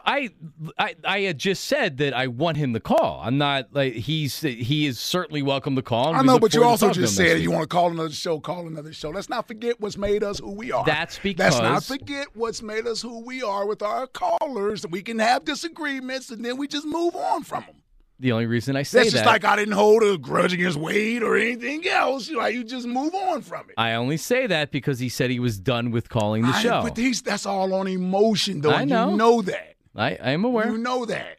[0.05, 0.31] I,
[0.77, 3.21] I I had just said that I want him to call.
[3.23, 6.15] I'm not like he's he is certainly welcome to call.
[6.15, 8.93] I know, but you also just said you want to call another show, call another
[8.93, 9.11] show.
[9.11, 10.85] Let's not forget what's made us who we are.
[10.85, 14.85] That's because Let's not forget what's made us who we are with our callers.
[14.91, 17.77] We can have disagreements and then we just move on from them.
[18.21, 19.19] The only reason I say That's that.
[19.19, 22.31] just like I didn't hold a grudge against Wade or anything else.
[22.31, 23.75] Like you just move on from it.
[23.77, 26.83] I only say that because he said he was done with calling the I- show.
[26.83, 28.73] But he's, that's all on emotion, though.
[28.73, 29.11] I know.
[29.11, 29.75] You know that.
[29.97, 30.69] I, I am aware.
[30.71, 31.39] You know that.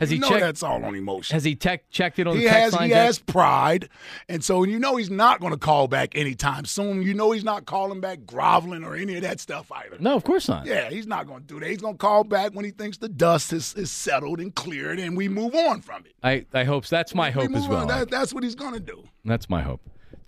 [0.00, 0.40] Has you he know checked?
[0.40, 1.34] that's all on emotion.
[1.34, 2.82] Has he tech, checked it on he the text has line?
[2.84, 3.04] he yet?
[3.04, 3.88] has pride,
[4.28, 7.02] and so you know he's not going to call back anytime soon.
[7.02, 9.96] You know he's not calling back groveling or any of that stuff either.
[10.00, 10.66] No, of course not.
[10.66, 11.68] Yeah, he's not going to do that.
[11.68, 14.98] He's going to call back when he thinks the dust is, is settled and cleared,
[14.98, 16.14] and we move on from it.
[16.22, 17.86] I, I hope that's my We hope as well.
[17.86, 19.04] That, that's what he's going to do.
[19.24, 19.80] That's my hope.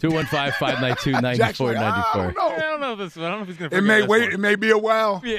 [0.02, 1.36] 215-592-9494.
[1.36, 2.58] Jack's like, I don't know.
[2.58, 3.16] don't know if this.
[3.16, 3.76] I don't know if he's gonna.
[3.76, 4.22] It may this wait.
[4.22, 4.32] one.
[4.32, 5.22] It may be a while.
[5.24, 5.36] Yeah,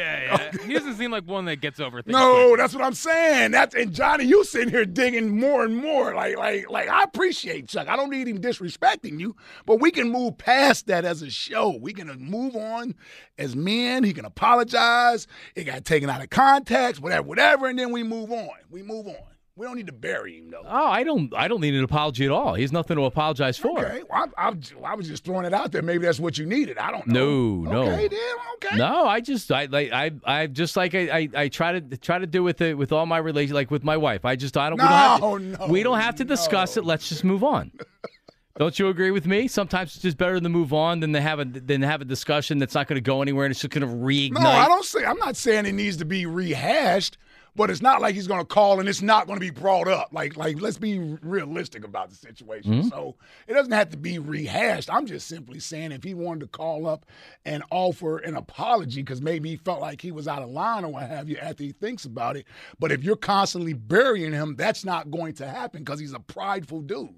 [0.53, 0.61] yeah.
[0.65, 2.13] he doesn't seem like one that gets over things.
[2.13, 2.55] No, quickly.
[2.57, 3.51] that's what I'm saying.
[3.51, 6.15] That's and Johnny, you sitting here digging more and more.
[6.15, 7.89] Like, like, like I appreciate Chuck.
[7.89, 11.77] I don't need him disrespecting you, but we can move past that as a show.
[11.81, 12.95] We can move on
[13.37, 14.05] as men.
[14.05, 15.27] He can apologize.
[15.55, 18.49] It got taken out of context, whatever, whatever, and then we move on.
[18.69, 19.32] We move on.
[19.55, 20.63] We don't need to bury him though.
[20.65, 22.55] Oh, I don't I don't need an apology at all.
[22.55, 23.85] He has nothing to apologize for.
[23.85, 25.83] Okay, well, I, I, I was just throwing it out there.
[25.83, 26.79] Maybe that's what you needed.
[26.79, 27.57] I don't know.
[27.61, 27.81] No, no.
[27.91, 28.19] Okay, then
[28.55, 28.77] okay.
[28.77, 32.17] No, I just I like I I just like I, I, I try to try
[32.17, 34.25] to do with it with all my relations like with my wife.
[34.25, 36.75] I just I don't we don't have No, to, no, we don't have to discuss
[36.75, 36.81] no.
[36.81, 36.85] it.
[36.85, 37.71] Let's just move on.
[38.55, 39.47] Don't you agree with me?
[39.47, 42.05] Sometimes it's just better to move on than to have a than to have a
[42.05, 44.43] discussion that's not going to go anywhere and it's just going to reignite.
[44.43, 45.03] No, I don't say.
[45.03, 47.17] I'm not saying it needs to be rehashed,
[47.55, 49.87] but it's not like he's going to call and it's not going to be brought
[49.87, 50.09] up.
[50.11, 52.71] Like, like let's be realistic about the situation.
[52.71, 52.87] Mm-hmm.
[52.89, 53.15] So
[53.47, 54.91] it doesn't have to be rehashed.
[54.91, 57.05] I'm just simply saying if he wanted to call up
[57.45, 60.89] and offer an apology because maybe he felt like he was out of line or
[60.89, 62.45] what have you after he thinks about it.
[62.79, 66.81] But if you're constantly burying him, that's not going to happen because he's a prideful
[66.81, 67.13] dude.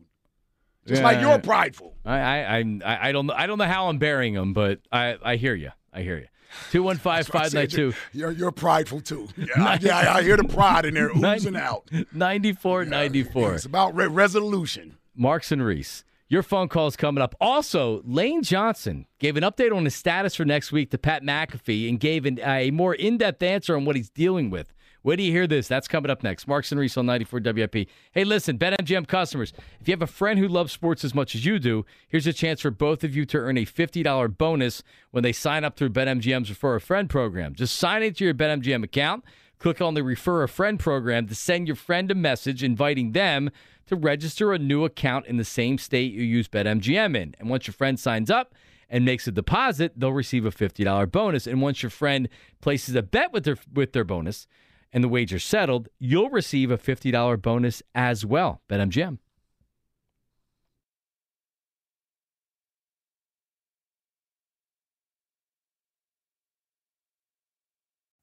[0.86, 1.96] Just like you're prideful.
[2.06, 5.36] I I I I don't I don't know how I'm burying him, but I I
[5.38, 5.72] hear you.
[5.92, 6.28] I hear you.
[6.72, 9.28] Two one five I five said nine two You're, you're prideful too.
[9.38, 11.90] Yeah, I, yeah, I- hear the pride in there oozing out.
[12.14, 13.56] ninety four ninety four.
[13.56, 14.98] It's about re- resolution.
[15.16, 16.04] Marks and Reese.
[16.28, 17.36] Your phone call is coming up.
[17.40, 21.88] Also, Lane Johnson gave an update on his status for next week to Pat McAfee
[21.88, 24.74] and gave an, a more in depth answer on what he's dealing with.
[25.06, 25.68] Where do you hear this?
[25.68, 26.48] That's coming up next.
[26.48, 27.88] Marks and Reese on 94 WIP.
[28.12, 31.46] Hey, listen, BetMGM customers, if you have a friend who loves sports as much as
[31.46, 35.22] you do, here's a chance for both of you to earn a $50 bonus when
[35.22, 37.54] they sign up through BetMGM's Refer a Friend program.
[37.54, 39.24] Just sign into your BetMGM account.
[39.60, 43.52] Click on the Refer a Friend program to send your friend a message inviting them
[43.86, 47.36] to register a new account in the same state you use BetMGM in.
[47.38, 48.56] And once your friend signs up
[48.90, 51.46] and makes a deposit, they'll receive a $50 bonus.
[51.46, 52.28] And once your friend
[52.60, 54.48] places a bet with their with their bonus
[54.96, 58.62] and the wager settled, you'll receive a $50 bonus as well.
[58.72, 59.20] BetMGM.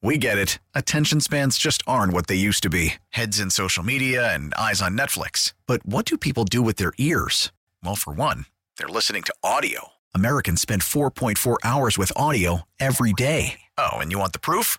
[0.04, 0.58] We get it.
[0.74, 4.82] Attention spans just aren't what they used to be heads in social media and eyes
[4.82, 5.52] on Netflix.
[5.66, 7.52] But what do people do with their ears?
[7.84, 8.46] Well, for one,
[8.78, 9.90] they're listening to audio.
[10.12, 13.60] Americans spend 4.4 hours with audio every day.
[13.78, 14.78] Oh, and you want the proof?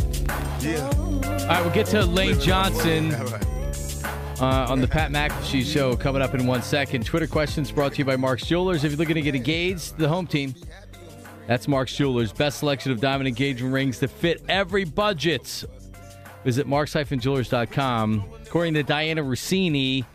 [0.63, 6.35] All right, we'll get to Lane Johnson uh, on the Pat McAfee show coming up
[6.35, 7.03] in one second.
[7.03, 8.83] Twitter questions brought to you by Mark's Jewelers.
[8.83, 10.53] If you're looking to get engaged, the home team.
[11.47, 12.31] That's Mark's Jewelers.
[12.31, 15.63] Best selection of diamond engagement rings to fit every budget.
[16.43, 18.23] Visit marks-jewelers.com.
[18.45, 20.05] According to Dianna Russini,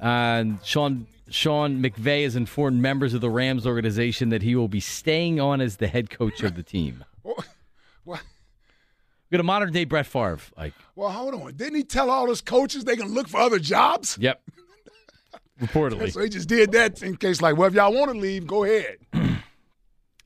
[0.00, 4.80] uh, Sean Sean McVay has informed members of the Rams organization that he will be
[4.80, 7.04] staying on as the head coach of the team.
[9.34, 9.38] What?
[9.38, 10.38] We got a modern day Brett Favre.
[10.56, 11.54] Like, Well, hold on.
[11.54, 14.16] Didn't he tell all his coaches they can look for other jobs?
[14.20, 14.40] yep.
[15.60, 16.12] reportedly.
[16.12, 18.64] So he just did that in case, like, well, if y'all want to leave, go
[18.64, 18.96] ahead.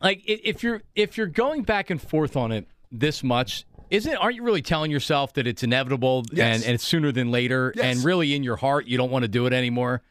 [0.00, 4.36] like if you're if you're going back and forth on it this much isn't aren't
[4.36, 6.56] you really telling yourself that it's inevitable Yes.
[6.58, 7.96] and, and it's sooner than later Yes.
[7.96, 10.02] and really in your heart you don't want to do it anymore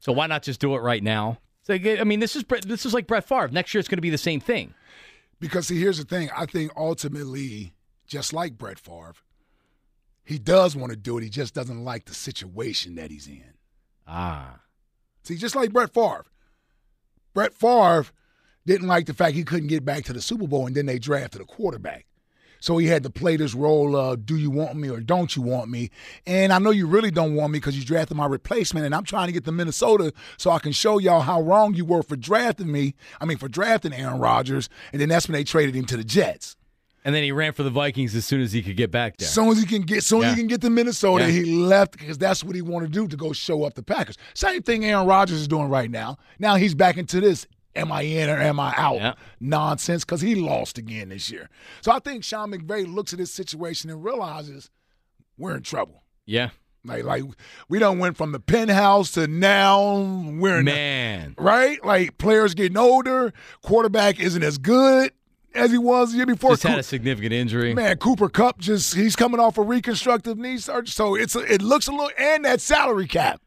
[0.00, 2.92] so why not just do it right now like, i mean this is this is
[2.92, 3.46] like brett Favre.
[3.52, 4.74] next year it's going to be the same thing
[5.38, 6.30] Because see, here's the thing.
[6.36, 7.74] I think ultimately,
[8.08, 9.14] just like Brett Favre,
[10.24, 11.22] he does want to do it.
[11.22, 13.54] He just doesn't like the situation that he's in.
[14.06, 14.60] ah
[15.22, 16.24] See, just like Brett Favre.
[17.34, 18.06] Brett Favre
[18.66, 20.98] didn't like the fact he couldn't get back to the Super Bowl, and then they
[20.98, 22.06] drafted a quarterback.
[22.60, 25.42] So he had to play this role of do you want me or don't you
[25.42, 25.90] want me?
[26.26, 29.04] And I know you really don't want me because you drafted my replacement, and I'm
[29.04, 32.16] trying to get to Minnesota so I can show y'all how wrong you were for
[32.16, 32.94] drafting me.
[33.20, 36.04] I mean, for drafting Aaron Rodgers, and then that's when they traded him to the
[36.04, 36.56] Jets.
[37.08, 39.24] And then he ran for the vikings as soon as he could get back there
[39.26, 40.30] As soon as he can get, soon as Yeah.
[40.34, 41.30] he can get to Minnesota, Yeah.
[41.30, 44.18] he left because that's what he wanted to do to go show up the Packers.
[44.34, 46.18] Same thing Aaron Rodgers is doing right now.
[46.38, 49.14] Now he's back into this am I in or am I out Yeah.
[49.40, 51.48] nonsense because he lost again this year.
[51.80, 54.68] So I think Sean McVay looks at this situation and realizes
[55.38, 56.02] we're in trouble.
[56.26, 56.50] yeah
[56.84, 57.22] Like, like
[57.68, 60.00] we don't went from the penthouse to now
[60.38, 61.82] we're in the- man right.
[61.84, 65.12] Like players getting older, quarterback isn't as good
[65.54, 66.50] as he was the year before.
[66.50, 67.74] just had a significant injury.
[67.74, 71.62] Man, Cooper Kupp just he's coming off a reconstructive knee surgery, so it's a, it
[71.62, 73.40] looks a little and that salary cap,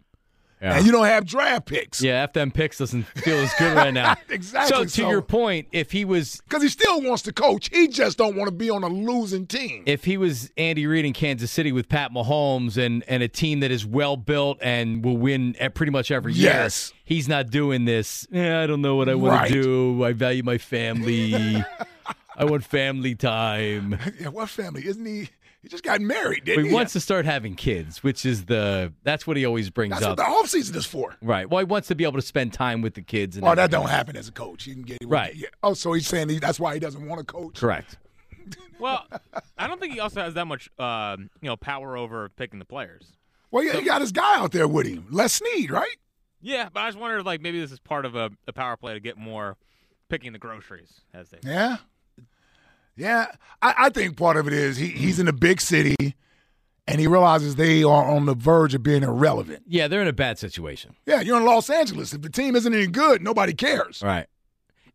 [0.61, 0.77] yeah.
[0.77, 2.01] and you don't have draft picks.
[2.01, 5.67] yeah FM picks doesn't feel as good right now Exactly, so to so- your point
[5.71, 7.69] if he was because he still wants to coach.
[7.71, 9.83] He just don't want to be on a losing team.
[9.85, 13.59] if he was Andy Reid in Kansas City with Pat Mahomes and, and a team
[13.61, 16.93] that is well built and will win at pretty much every year, Yes.
[17.03, 18.27] he's not doing this.
[18.33, 19.51] "Eh, I don't know what I want Right.
[19.51, 20.03] to do.
[20.03, 21.63] I value my family.
[22.37, 23.97] I want family time.
[24.19, 24.85] yeah, what family?
[24.87, 25.29] Isn't he?
[25.61, 26.75] He just got married, didn't he he?
[26.75, 29.99] wants to start having kids, which is the that's what he always brings up.
[29.99, 30.17] That's up.
[30.17, 31.15] what the off season is for.
[31.21, 31.47] right.
[31.49, 33.35] Well, he wants to be able to spend time with the kids.
[33.37, 33.81] And Well, that everything.
[33.81, 34.65] don't happen as a coach.
[34.65, 35.35] You can get Right.
[35.35, 35.49] Yeah.
[35.61, 37.55] Oh, so he's saying he, that's why he doesn't want to coach.
[37.59, 37.97] Correct.
[38.79, 39.05] Well,
[39.59, 42.65] I don't think he also has that much, um, you know, power over picking the
[42.65, 43.05] players.
[43.51, 45.97] Well, yeah, he got his guy out there with him, Les Snead, right?
[46.41, 48.93] Yeah, but I just wondered, like, maybe this is part of a, a power play
[48.95, 49.55] to get more
[50.09, 51.37] picking the groceries, as they.
[51.43, 51.77] Yeah.
[52.95, 53.27] Yeah.
[53.61, 55.95] I, I think part of it is he, he's in a big city
[56.87, 59.63] and he realizes they are on the verge of being irrelevant.
[59.67, 60.95] Yeah, they're in a bad situation.
[61.05, 62.13] Yeah, you're in Los Angeles.
[62.13, 64.01] If the team isn't any good, nobody cares.
[64.03, 64.27] Right.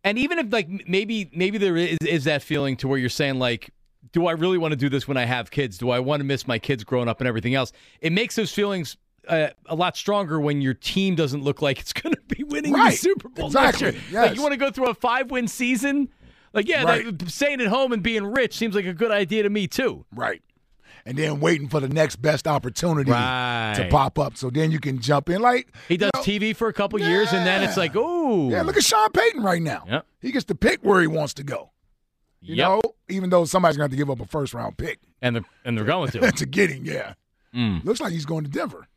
[0.05, 3.39] And even if like maybe maybe there is, is that feeling to where you're saying
[3.39, 3.71] like,
[4.13, 5.79] do I really want to do this when I have kids?
[5.79, 7.73] Do I want to miss my kids growing up and everything else?
[8.01, 11.93] It makes those feelings uh, a lot stronger when your team doesn't look like it's
[11.93, 13.87] going to be winning the Super Bowl Exactly.
[13.93, 14.21] next year.
[14.21, 14.37] Like Yes.
[14.37, 16.09] you want to go through a five win season?
[16.53, 17.05] Like yeah, Right.
[17.07, 20.05] like, staying at home and being rich seems like a good idea to me too.
[20.15, 20.43] Right.
[21.05, 23.75] And then waiting for the next best opportunity Right.
[23.77, 24.37] to pop up.
[24.37, 25.41] So then you can jump in.
[25.41, 28.51] Like He does you know, TV for a couple years and then it's like, oh,
[28.51, 29.85] Yeah, look at Sean Payton right now.
[29.89, 30.07] Yep.
[30.21, 31.71] He gets to pick where he wants to go.
[32.41, 32.69] You Yep.
[32.69, 35.37] know, even though somebody's going to have to give up a first round pick and
[35.37, 36.33] they're and they're going to.
[36.33, 36.85] to get him.
[36.85, 37.15] Yeah.
[37.55, 37.85] Mm.
[37.85, 38.89] Looks like he's going to Denver.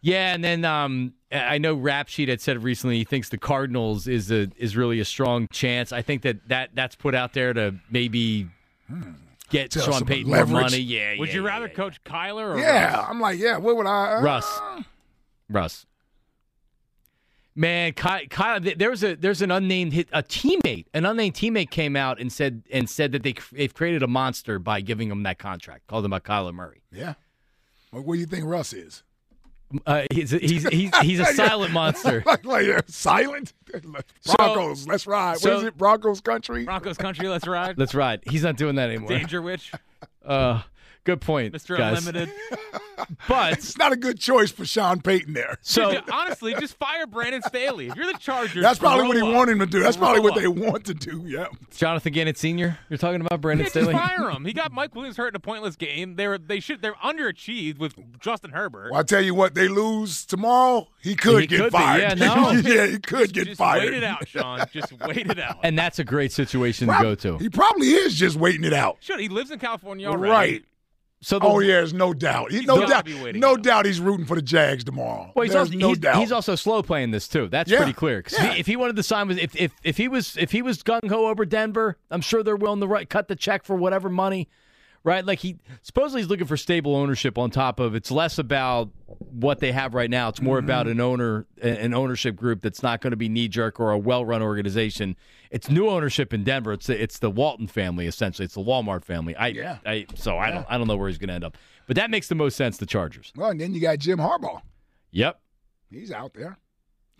[0.00, 4.06] Yeah, and then um, I know Rap Sheet had said recently he thinks the Cardinals
[4.06, 5.92] is a is really a strong chance.
[5.92, 8.48] I think that, that that's put out there to maybe
[9.50, 10.78] get Tell Sean some Payton more money.
[10.78, 11.72] Yeah, Would yeah, you rather yeah.
[11.74, 12.94] coach Kyler or Yeah.
[12.96, 13.06] Russ?
[13.08, 14.16] I'm like, yeah, what would I?
[14.16, 14.60] uh, Russ?
[15.50, 15.86] Russ?
[17.56, 21.70] Man, Ky- Kyle, there was a there's an unnamed hit, a teammate, an unnamed teammate
[21.70, 25.22] came out and said and said that they they've created a monster by giving him
[25.22, 25.86] that contract.
[25.86, 26.82] Called him a Kyler Murray.
[26.90, 27.14] Yeah.
[27.92, 29.04] What, what do you think Russ is?
[29.86, 32.22] Uh, he's a, he's he's he's a silent monster.
[32.26, 33.52] like, like uh, silent.
[34.36, 35.38] Broncos, let's ride.
[35.38, 35.76] so- what is it?
[35.76, 36.64] Broncos country.
[36.64, 37.76] Broncos country, let's ride.
[37.78, 38.20] Let's ride.
[38.26, 39.08] He's not doing that anymore.
[39.08, 39.72] Danger Witch,
[40.24, 40.62] Uh,
[41.04, 41.76] good point, Mr.
[41.76, 42.06] guys.
[42.06, 42.34] Unlimited.
[43.28, 45.58] But It's not a good choice for Sean Payton there.
[45.60, 47.88] so Dude, honestly, just fire Brandon Staley.
[47.88, 49.36] If you're the Chargers, That's probably what he grow up.
[49.36, 49.80] wanted him to do.
[49.82, 51.22] That's probably Grow what they want to do.
[51.26, 51.46] Yeah.
[51.76, 52.78] Jonathan Gannett Sr.
[52.88, 53.92] You're talking about Brandon Yeah, just Staley.
[53.92, 54.44] fire him.
[54.46, 56.16] He got Mike Williams hurt in a pointless game.
[56.16, 58.92] They were they should they're underachieved with Justin Herbert.
[58.92, 60.88] Well, I tell you what, they lose tomorrow.
[61.02, 61.78] He could He get could be.
[61.78, 62.18] fired.
[62.18, 62.50] Yeah, no.
[62.64, 63.82] yeah, he could get just fired.
[63.84, 64.64] wait it out, Sean.
[64.72, 65.58] Just wait it out.
[65.62, 67.38] And that's a great situation to go to.
[67.38, 68.98] He probably is just waiting it out.
[69.00, 70.30] Should he lives in California already?
[70.30, 70.64] Right.
[71.24, 72.52] So the, Oh yeah, there's no doubt.
[72.52, 73.08] He, no doubt.
[73.34, 73.62] No out.
[73.62, 75.32] doubt he's rooting for the Jags tomorrow.
[75.34, 76.16] Well, he's there's also, no he's, doubt.
[76.16, 77.48] he's also slow playing this too.
[77.48, 77.78] That's Yeah.
[77.78, 78.22] pretty clear.
[78.30, 78.52] Yeah.
[78.52, 80.82] he, if he wanted to sign with, if, if if he was if he was
[80.82, 84.10] gung ho over Denver, I'm sure they're willing to right, cut the check for whatever
[84.10, 84.48] money,
[85.04, 85.24] right?
[85.24, 87.38] Like he supposedly he's looking for stable ownership.
[87.38, 88.90] On top of it's less about
[89.30, 90.28] what they have right now.
[90.28, 90.64] It's more Mm-hmm.
[90.66, 93.98] about an owner, an ownership group that's not going to be knee jerk or a
[93.98, 95.14] well run organization.
[95.50, 96.72] It's new ownership in Denver.
[96.72, 98.44] It's the, it's the Walton family essentially.
[98.46, 99.36] It's the Walmart family.
[99.36, 99.78] I Yeah.
[99.86, 102.10] I so I don't I don't know where he's going to end up, but that
[102.10, 102.78] makes the most sense.
[102.78, 103.32] The Chargers.
[103.36, 104.62] well, and then you got Jim Harbaugh.
[105.12, 105.40] Yep.
[105.90, 106.58] He's out there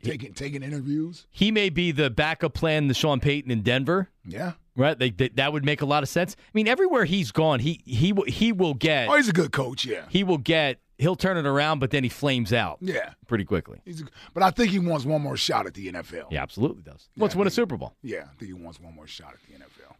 [0.02, 1.26] taking taking interviews.
[1.30, 4.10] He may be the backup plan to Sean Payton in Denver.
[4.26, 4.52] Yeah.
[4.76, 6.34] Right, they, they, that would make a lot of sense.
[6.38, 9.08] I mean, everywhere he's gone, he he will he will get.
[9.08, 9.84] Oh, he's a good coach.
[9.84, 10.80] Yeah, he will get.
[10.98, 12.78] He'll turn it around, but then he flames out.
[12.80, 13.80] Yeah, pretty quickly.
[13.84, 16.30] He's a, but I think he wants one more shot at the NFL.
[16.30, 17.08] He absolutely does.
[17.14, 17.94] He wants to win a Super Bowl.
[18.02, 19.94] Yeah, I think he wants one more shot at the NFL.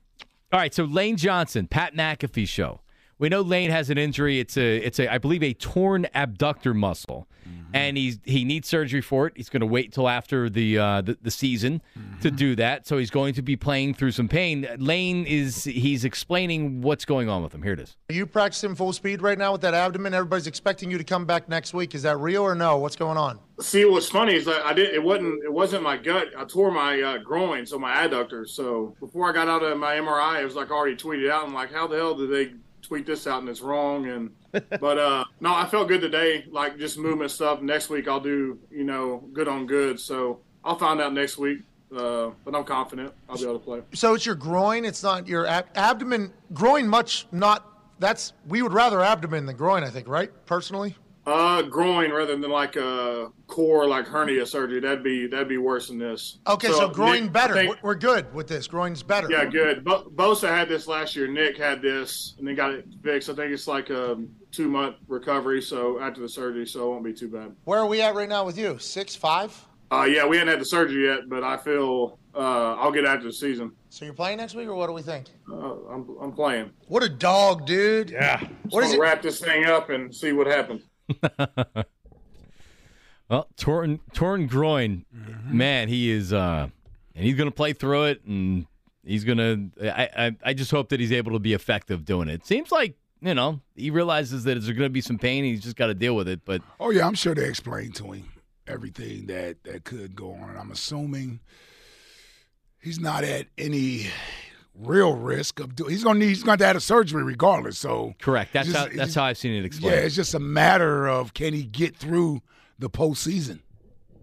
[0.52, 2.80] All right, so Lane Johnson, Pat McAfee show.
[3.24, 4.38] We know Lane has an injury.
[4.38, 7.74] It's a, it's a, I believe, a torn abductor muscle, mm-hmm.
[7.74, 9.32] and he's he needs surgery for it.
[9.34, 12.20] He's going to wait until after the uh, the, the, season mm-hmm.
[12.20, 12.86] to do that.
[12.86, 14.68] So he's going to be playing through some pain.
[14.76, 17.62] Lane is he's explaining what's going on with him.
[17.62, 17.96] Here it is.
[18.10, 20.12] Are you practicing full speed right now with that abdomen?
[20.12, 21.94] Everybody's expecting you to come back next week.
[21.94, 22.76] Is that real or no?
[22.76, 23.40] What's going on?
[23.58, 24.96] See, what's funny is that I didn't.
[24.96, 25.42] It wasn't.
[25.44, 26.26] It wasn't my gut.
[26.36, 28.46] I tore my uh, groin, so my adductor.
[28.46, 31.46] So before I got out of my MRI, it was like already tweeted out.
[31.46, 32.52] I'm like, how the hell did they
[32.84, 34.06] tweet this out and it's wrong.
[34.06, 34.30] And
[34.80, 36.44] but uh, no, I felt good today.
[36.50, 37.62] Like just movement stuff.
[37.62, 39.98] Next week I'll do you know good on good.
[40.00, 41.60] So I'll find out next week.
[41.94, 43.80] Uh, but I'm confident I'll be able to play.
[43.92, 44.84] So it's your groin.
[44.84, 46.32] It's not your ab- abdomen.
[46.52, 47.70] Groin much not.
[48.00, 49.84] That's we would rather abdomen than groin.
[49.84, 50.96] I think right personally.
[51.26, 54.80] Uh, groin rather than like a core like hernia surgery.
[54.80, 56.38] That'd be that'd be worse than this.
[56.46, 57.54] Okay, so, so groin Nick, better.
[57.54, 58.66] Think, We're good with this.
[58.66, 59.30] Groin's better.
[59.30, 59.84] Yeah, good.
[59.84, 61.26] Bo- Bosa had this last year.
[61.26, 63.30] Nick had this, and they got it fixed.
[63.30, 64.18] I think it's like a
[64.52, 65.62] two month recovery.
[65.62, 67.56] So after the surgery, so it won't be too bad.
[67.64, 68.78] Where are we at right now with you?
[68.78, 69.58] Six five.
[69.90, 73.26] Uh, yeah, we hadn't had the surgery yet, but I feel uh, I'll get after
[73.26, 73.72] the season.
[73.88, 75.28] So you're playing next week, or what do we think?
[75.50, 76.70] Uh, I'm I'm playing.
[76.88, 78.10] What a dog, dude!
[78.10, 78.46] Yeah.
[78.70, 78.98] What is it?
[79.00, 80.82] Wrap this thing up and see what happens.
[83.28, 85.56] well, torn torn groin, mm-hmm.
[85.56, 85.88] man.
[85.88, 86.68] He is, uh,
[87.14, 88.66] and he's going to play through it, and
[89.04, 89.96] he's going to.
[89.96, 92.46] I, I just hope that he's able to be effective doing it.
[92.46, 95.44] Seems like you know he realizes that there's going to be some pain.
[95.44, 96.44] He's just got to deal with it.
[96.44, 98.28] But oh yeah, I'm sure they explained to him
[98.66, 100.50] everything that that could go on.
[100.50, 101.40] And I'm assuming
[102.80, 104.06] he's not at any
[104.78, 105.90] real risk of doing.
[105.90, 106.28] He's gonna need.
[106.28, 107.78] He's going to have to have a surgery regardless.
[107.78, 108.52] So correct.
[108.52, 108.88] That's just, how.
[108.94, 109.96] That's how I've seen it explained.
[109.96, 112.42] Yeah, it's just a matter of can he get through
[112.78, 113.60] the postseason.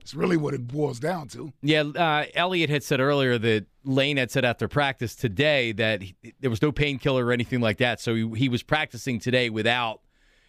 [0.02, 1.54] It's really what it boils down to.
[1.62, 6.16] Yeah, uh, Elliott had said earlier that Lane had said after practice today that he,
[6.40, 8.02] there was no painkiller or anything like that.
[8.02, 10.02] So he, he was practicing today without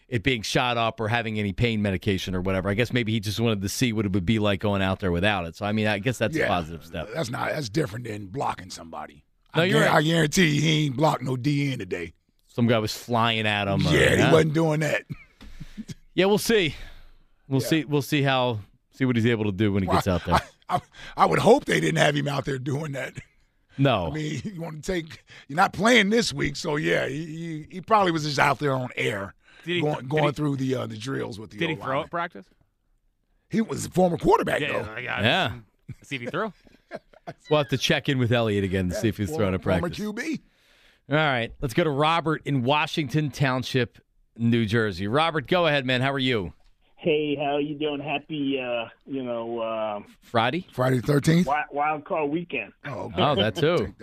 [0.09, 2.67] it being shot up or having any pain medication or whatever.
[2.69, 4.99] I guess maybe he just wanted to see what it would be like going out
[4.99, 5.55] there without it.
[5.55, 7.09] So I mean, I guess that's yeah, a positive step.
[7.13, 9.23] That's not that's different than blocking somebody.
[9.55, 9.91] No, I you're right.
[9.91, 12.13] I guarantee you he ain't blocked no DN today.
[12.47, 13.81] Some guy was flying at him.
[13.81, 15.03] Yeah, or, he wasn't doing that.
[16.13, 16.75] yeah, we'll see.
[17.47, 17.67] We'll yeah.
[17.67, 17.85] see.
[17.85, 18.59] We'll see how
[18.91, 20.35] see what he's able to do when he well, gets out there.
[20.69, 20.81] I, I,
[21.17, 23.13] I, would hope they didn't have him out there doing that.
[23.77, 25.23] No, I mean you want to take.
[25.47, 28.73] You're not playing this week, so yeah, he, he, he probably was just out there
[28.73, 29.33] on air,
[29.65, 31.57] he, going, going he, through the uh, the drills with the.
[31.57, 32.45] Did he throw at practice?
[33.49, 34.97] He was a former quarterback yeah, though.
[34.99, 35.51] Yeah, yeah.
[36.03, 36.53] See if he threw.
[37.49, 39.97] We'll have to check in with Elliot again to see if he's throwing a practice.
[39.97, 40.41] Former QB.
[41.09, 43.97] All right, let's go to Robert in Washington Township,
[44.37, 45.07] New Jersey.
[45.07, 46.01] Robert, go ahead, man.
[46.01, 46.53] How are you?
[46.95, 47.99] Hey, how you doing?
[47.99, 52.71] Happy, uh, you know, uh, Friday, Friday thirteenth, wild, wild card weekend.
[52.85, 53.21] Oh, okay.
[53.21, 53.93] oh, that too.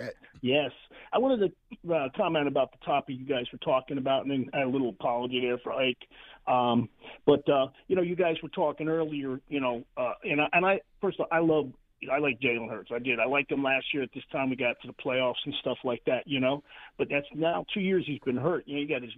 [0.42, 0.70] yes,
[1.10, 1.52] I wanted
[1.84, 4.90] to uh, comment about the topic you guys were talking about, and then a little
[4.90, 6.06] apology there for Ike.
[6.46, 6.88] Um,
[7.24, 10.66] but uh, you know, you guys were talking earlier, you know, uh, and I, and
[10.66, 11.72] I first of all, I love
[12.10, 12.90] I like Jalen Hurts.
[12.94, 13.20] I did.
[13.20, 15.78] I liked him last year at this time we got to the playoffs and stuff
[15.84, 16.62] like that, you know.
[16.96, 18.64] But that's now two years he's been hurt.
[18.66, 19.12] You know, you got his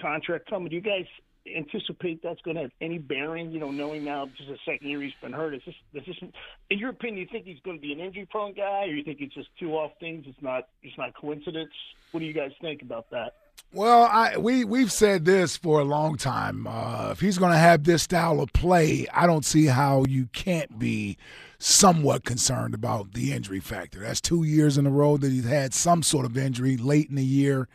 [0.00, 0.68] contract coming.
[0.68, 1.06] Do you guys
[1.54, 3.52] anticipate that's going to have any bearing?
[3.52, 5.54] You know, knowing now is the second year he's been hurt.
[5.54, 6.30] Is this, is this,
[6.70, 9.20] in your opinion, you think he's going to be an injury-prone guy, or you think
[9.20, 10.26] it's just two off things?
[10.28, 10.68] It's not.
[10.82, 11.72] It's not coincidence.
[12.10, 13.34] What do you guys think about that?
[13.72, 16.66] Well, I, we we've said this for a long time.
[16.66, 20.26] Uh, if he's going to have this style of play, I don't see how you
[20.32, 21.16] can't be
[21.58, 24.00] somewhat concerned about the injury factor.
[24.00, 27.16] That's two years in a row that he's had some sort of injury late in
[27.16, 27.68] the year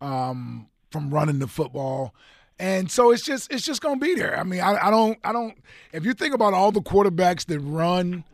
[0.00, 2.14] um, from running the football.
[2.58, 4.36] And so it's just it's just to be there.
[4.36, 5.56] I mean, I, I, don't I don't.
[5.92, 8.24] If you think about all the quarterbacks that run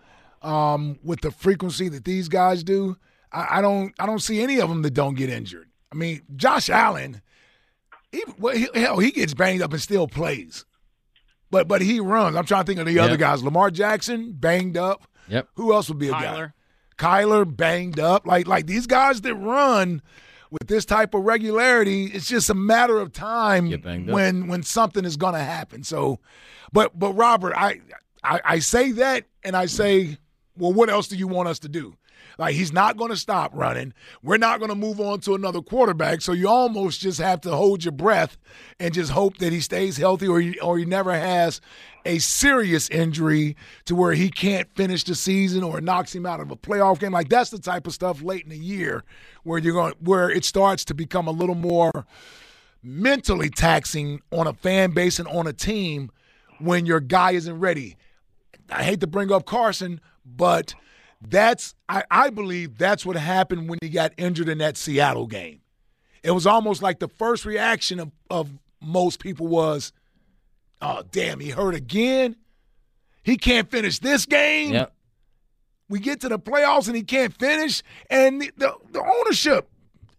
[0.40, 2.96] um, with the frequency that these guys do,
[3.32, 5.68] I, I don't I don't see any of them that don't get injured.
[5.92, 7.20] I mean, Josh Allen,
[8.10, 10.64] he, well, he, hell, he gets banged up and still plays.
[11.50, 12.36] But but he runs.
[12.36, 13.04] I'm trying to think of the yep.
[13.04, 13.42] other guys.
[13.42, 15.06] Lamar Jackson banged up.
[15.28, 15.48] Yep.
[15.54, 16.52] Who else would be a Kyler.
[16.98, 17.22] guy?
[17.22, 18.26] Kyler banged up.
[18.26, 20.02] Like like these guys that run
[20.50, 23.70] with this type of regularity, it's just a matter of time
[24.06, 25.82] when when something is going to happen.
[25.82, 26.20] So,
[26.72, 27.80] but but Robert, I,
[28.22, 30.18] I I say that and I say,
[30.56, 31.96] well, what else do you want us to do?
[32.38, 33.92] Like he's not going to stop running.
[34.22, 36.20] We're not going to move on to another quarterback.
[36.22, 38.38] So you almost just have to hold your breath
[38.80, 41.60] and just hope that he stays healthy or he, or he never has
[42.04, 43.56] a serious injury
[43.86, 47.12] to where he can't finish the season or knocks him out of a playoff game.
[47.12, 49.04] Like that's the type of stuff late in the year
[49.42, 52.06] where you're going where it starts to become a little more
[52.82, 56.10] mentally taxing on a fan base and on a team
[56.58, 57.96] when your guy isn't ready.
[58.70, 60.74] I hate to bring up Carson, but
[61.28, 65.60] that's I, I believe that's what happened when he got injured in that Seattle game.
[66.22, 68.50] It was almost like the first reaction of, of
[68.80, 69.92] most people was,
[70.80, 72.36] oh damn, he hurt again.
[73.22, 74.72] He can't finish this game.
[74.72, 74.92] Yep.
[75.88, 77.82] We get to the playoffs and he can't finish.
[78.10, 79.68] And the, the, the ownership,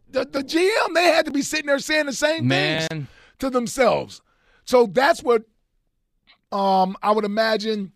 [0.10, 2.88] the, the GM, they had to be sitting there saying the same Man.
[2.88, 3.08] things
[3.40, 4.22] to themselves.
[4.64, 5.44] So that's what
[6.52, 7.92] um, I would imagine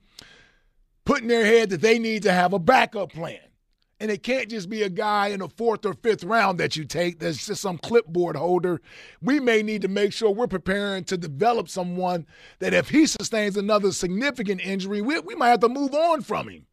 [1.10, 3.40] put in their head that they need to have a backup plan.
[4.00, 6.86] And it can't just be a guy in the fourth or fifth round that you
[6.86, 8.80] take that's just some clipboard holder.
[9.20, 12.28] We may need to make sure we're preparing to develop someone
[12.60, 16.48] that if he sustains another significant injury, we, we might have to move on from
[16.48, 16.68] him.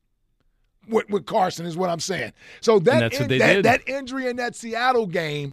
[0.86, 2.32] With, with Carson is what I'm saying.
[2.60, 5.52] So that they that, that injury in that Seattle game,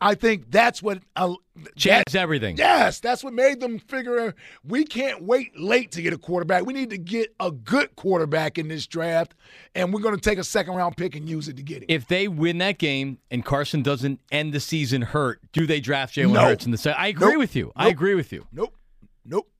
[0.00, 1.34] I think that's what uh,
[1.74, 2.56] Changed that- everything.
[2.58, 6.66] Yes, that's what made them figure we can't wait late to get a quarterback.
[6.66, 9.34] We need to get a good quarterback in this draft,
[9.74, 11.86] and we're going to take a second round pick and use it to get it.
[11.88, 16.14] If they win that game and Carson doesn't end the season hurt, do they draft
[16.14, 16.40] Jalen No.
[16.42, 17.00] Hurts in the second?
[17.02, 17.38] I agree Nope.
[17.38, 17.72] with you.
[17.74, 18.46] I agree with you.
[18.52, 18.76] Nope,
[19.24, 19.50] nope,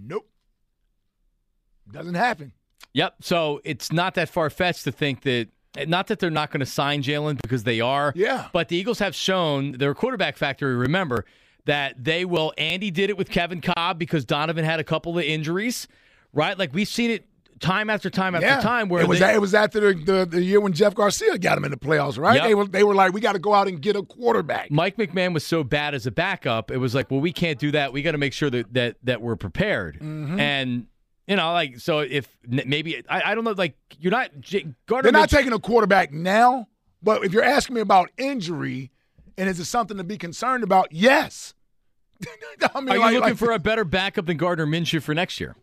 [0.00, 0.28] nope.
[1.90, 2.52] Doesn't happen.
[2.92, 3.16] Yep.
[3.22, 5.48] So it's not that far fetched to think that.
[5.86, 8.12] Not that they're not going to sign Jalen because they are.
[8.16, 8.48] Yeah.
[8.52, 10.74] But the Eagles have shown their quarterback factory.
[10.74, 11.24] Remember
[11.66, 12.52] that they will.
[12.58, 15.86] Andy did it with Kevin Kolb because Donovan had a couple of injuries,
[16.32, 16.58] right?
[16.58, 17.26] Like we've seen it
[17.60, 18.60] time after time after yeah.
[18.60, 18.88] time.
[18.88, 21.56] Where it was they, it was after the, the, the year when Jeff Garcia got
[21.56, 22.36] him in the playoffs, right?
[22.36, 22.44] Yep.
[22.44, 24.70] They were they were like, we got to go out and get a quarterback.
[24.72, 27.70] Mike McMahon was so bad as a backup, it was like, well, we can't do
[27.72, 27.92] that.
[27.92, 29.96] We got to make sure that that that we're prepared.
[29.96, 30.40] Mm-hmm.
[30.40, 30.86] And
[31.30, 34.30] you know, like, so if maybe I, I don't know, like, you're not
[34.86, 35.10] Gardner.
[35.10, 36.66] They're not taking a quarterback now,
[37.02, 38.90] but if you're asking me about injury
[39.38, 40.88] and is it something to be concerned about?
[40.90, 41.54] Yes.
[42.74, 45.14] I mean, Are you like- looking like- for a better backup than Gardner Minshew for
[45.14, 45.54] next year?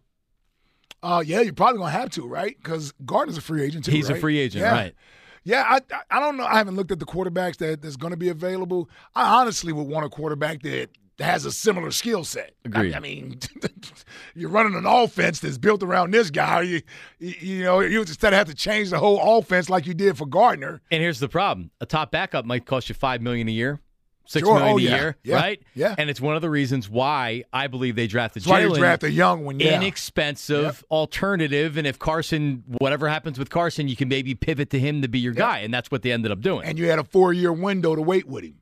[1.03, 2.57] Uh, yeah, you're probably gonna have to, right?
[2.57, 3.91] Because Gardner's a free agent too.
[3.91, 4.71] He's a free agent, Yeah.
[4.71, 4.95] right?
[5.43, 6.45] Yeah, I I- I don't know.
[6.45, 8.89] I haven't looked at the quarterbacks that that's going to be available.
[9.15, 10.89] I honestly would want a quarterback that
[11.19, 12.53] has a similar skill set.
[12.65, 12.93] Agreed.
[12.93, 13.39] I, I mean,
[14.35, 16.61] you're running an offense that's built around this guy.
[16.61, 16.81] You,
[17.19, 20.25] you, you know, you instead have to change the whole offense like you did for
[20.25, 20.81] Gardner.
[20.91, 23.79] And here's the problem: a top backup might cost you five million a year,
[24.25, 24.55] six Sure.
[24.59, 24.95] million Oh, a yeah.
[24.95, 25.35] year, Yeah.
[25.35, 25.61] right?
[25.73, 25.95] Yeah.
[25.97, 29.03] And it's one of the reasons why I believe they drafted That's why you draft
[29.03, 29.59] a young one.
[29.59, 29.77] Yeah.
[29.77, 35.01] Inexpensive alternative, and if Carson, whatever happens with Carson, you can maybe pivot to him
[35.01, 36.65] to be your guy, and that's what they ended up doing.
[36.65, 38.55] and you had a four year window to wait with him.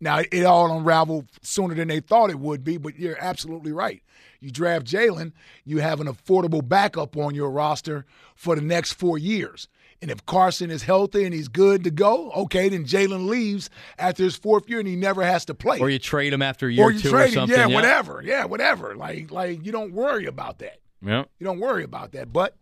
[0.00, 4.02] Now it all unraveled sooner than they thought it would be, but you're absolutely right.
[4.40, 5.32] You draft Jalen,
[5.64, 9.66] you have an affordable backup on your roster for the next four years.
[10.00, 13.68] And if Carson is healthy and he's good to go, okay, then Jalen leaves
[13.98, 15.80] after his fourth year and he never has to play.
[15.80, 17.58] or you trade him after a year Or or you two trade or him, something.
[17.58, 18.94] yeah, whatever, yeah, whatever.
[18.94, 20.78] Like, like you don't worry about that.
[21.04, 21.24] Yeah.
[21.40, 22.32] You don't worry about that.
[22.32, 22.54] But,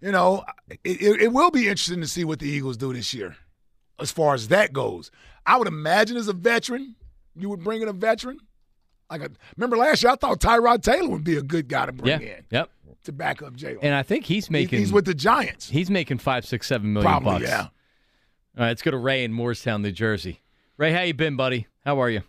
[0.00, 3.12] you know, it, it, it will be interesting to see what the Eagles do this
[3.12, 3.36] year
[4.00, 5.10] as far as that goes.
[5.46, 6.96] I would imagine as a veteran,
[7.36, 8.38] you would bring in a veteran.
[9.10, 11.92] Like a, remember last year, I thought Tyrod Taylor would be a good guy to
[11.92, 12.26] bring Yeah.
[12.38, 12.70] in Yep.
[13.04, 13.78] to back up Jalen.
[13.82, 15.68] And I think he's He- making he's with the Giants.
[15.70, 17.44] he's making five, six, seven million Probably, bucks.
[17.44, 17.60] yeah.
[17.60, 17.68] All
[18.62, 20.40] right, let's go to Ray in Moorestown, New Jersey.
[20.78, 21.66] Ray, how you been, buddy?
[21.84, 22.22] How are you?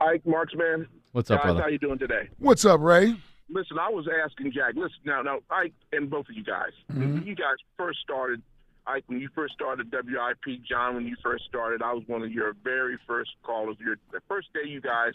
[0.00, 0.86] Ike Marksman.
[1.12, 1.62] What's up, guys, brother?
[1.62, 2.28] How you doing today?
[2.38, 3.16] What's up, Ray?
[3.48, 4.74] Listen, I was asking Jack.
[4.76, 6.72] Listen, now, now, Ike and both of you guys.
[6.92, 7.00] Mm-hmm.
[7.14, 8.42] When you guys first started,
[8.88, 12.32] Ike, when you first started WIP, John, when you first started, I was one of
[12.32, 13.76] your very first callers.
[13.78, 15.12] Your the first day you guys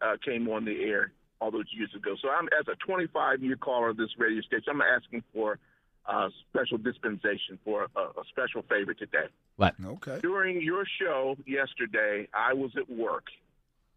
[0.00, 2.16] uh, came on the air all those years ago.
[2.20, 4.64] So I'm as a 25 year caller of this radio station.
[4.70, 5.58] I'm asking for
[6.06, 9.26] uh, special dispensation for a, a special favor today.
[9.56, 9.74] What?
[9.84, 10.18] Okay.
[10.22, 13.26] During your show yesterday, I was at work,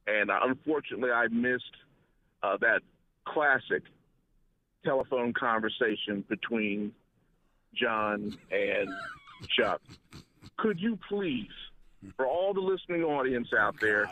[0.06, 1.64] and uh, unfortunately, I missed
[2.44, 2.82] uh, that
[3.26, 3.84] classic
[4.84, 6.92] telephone conversation between
[7.74, 8.90] John and
[9.58, 9.82] Chuck.
[10.58, 11.50] Could you please,
[12.16, 14.10] for all the listening audience out there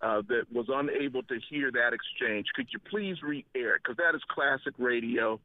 [0.00, 3.82] uh, that was unable to hear that exchange, could you please re-air it?
[3.82, 5.40] Because that is classic radio.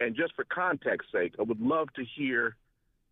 [0.00, 2.56] And just for context sake, I would love to hear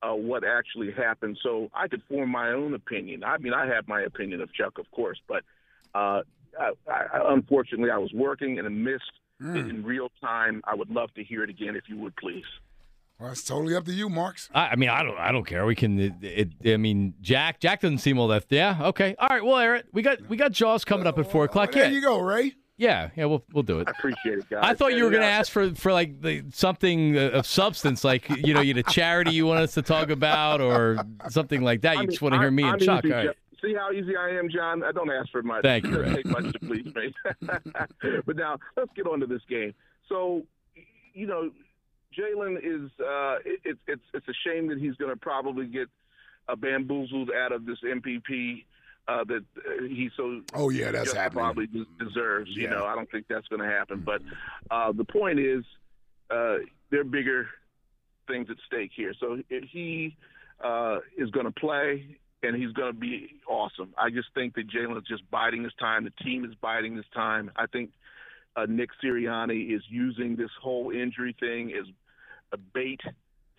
[0.02, 3.24] uh, what actually happened so I could form my own opinion.
[3.24, 5.42] I mean, I have my opinion of Chuck, of course, but
[5.94, 6.22] uh,
[6.58, 10.62] I, I, unfortunately, I was working and I missed it in real time.
[10.64, 12.44] I would love to hear it again if you would, please.
[13.20, 14.48] Well, it's totally up to you, Marks.
[14.54, 15.66] I, I mean, I don't, I don't care.
[15.66, 15.98] We can.
[15.98, 16.12] It,
[16.62, 18.44] it, I mean, Jack, Jack doesn't seem all that.
[18.48, 19.44] Yeah, okay, all right.
[19.44, 19.86] We'll air it.
[19.92, 21.72] We got, we got Jaws coming up at four o'clock.
[21.72, 22.54] There Yeah, you go, Ray.
[22.76, 23.24] yeah, yeah.
[23.24, 23.88] We'll, we'll do it.
[23.88, 24.60] I appreciate it, guys.
[24.62, 28.04] I thought you were going to ask for for like the, something uh, of substance,
[28.04, 30.98] like you know, you had a charity you want us to talk about, or
[31.28, 31.90] something like that.
[31.90, 33.04] I You mean, just want to hear I'm- me and I'm Chuck.
[33.04, 33.30] All right.
[33.60, 34.84] See how easy I am, John?
[34.84, 35.62] I don't ask for much.
[35.64, 36.14] Thank you, Ray.
[36.22, 37.12] take much to please me.
[38.24, 39.74] but now let's get on to this game.
[40.08, 40.42] So,
[41.12, 41.50] you know,
[42.16, 42.90] Jalen is.
[43.00, 45.88] Uh, it, it's it's it's a shame that he's going to probably get
[46.48, 48.64] uh, bamboozled out of this MVP
[49.08, 51.44] uh, that uh, he so Oh yeah, that's happening.
[51.44, 52.50] probably des- deserves.
[52.52, 54.02] You know, I don't think that's going to happen.
[54.04, 54.22] But
[54.70, 55.64] uh, the point is,
[56.30, 56.58] uh,
[56.90, 57.48] there are bigger
[58.26, 59.14] things at stake here.
[59.18, 60.16] So if he
[60.62, 63.94] uh, is going to play, and he's going to be awesome.
[63.98, 66.04] I just think that Jalen is just biding his time.
[66.04, 67.50] The team is biding his time.
[67.56, 67.90] I think
[68.58, 71.86] uh, Nick Sirianni is using this whole injury thing as
[72.52, 73.00] a bait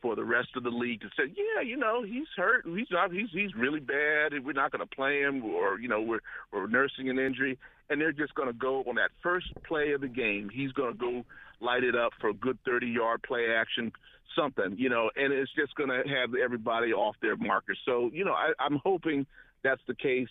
[0.02, 2.66] for the rest of the league to say, yeah, you know, he's hurt.
[2.66, 3.12] He's not.
[3.12, 4.34] He's he's really bad.
[4.34, 6.20] and We're not going to play him, or you know, we're
[6.52, 7.58] we're nursing an injury,
[7.90, 10.50] and they're just going to go on that first play of the game.
[10.54, 11.24] He's going to go
[11.62, 13.92] light it up for a good 30 yard play action,
[14.36, 17.78] something, you know, and it's just going to have everybody off their markers.
[17.86, 19.26] So, you know, I, I'm hoping
[19.64, 20.30] that's the case,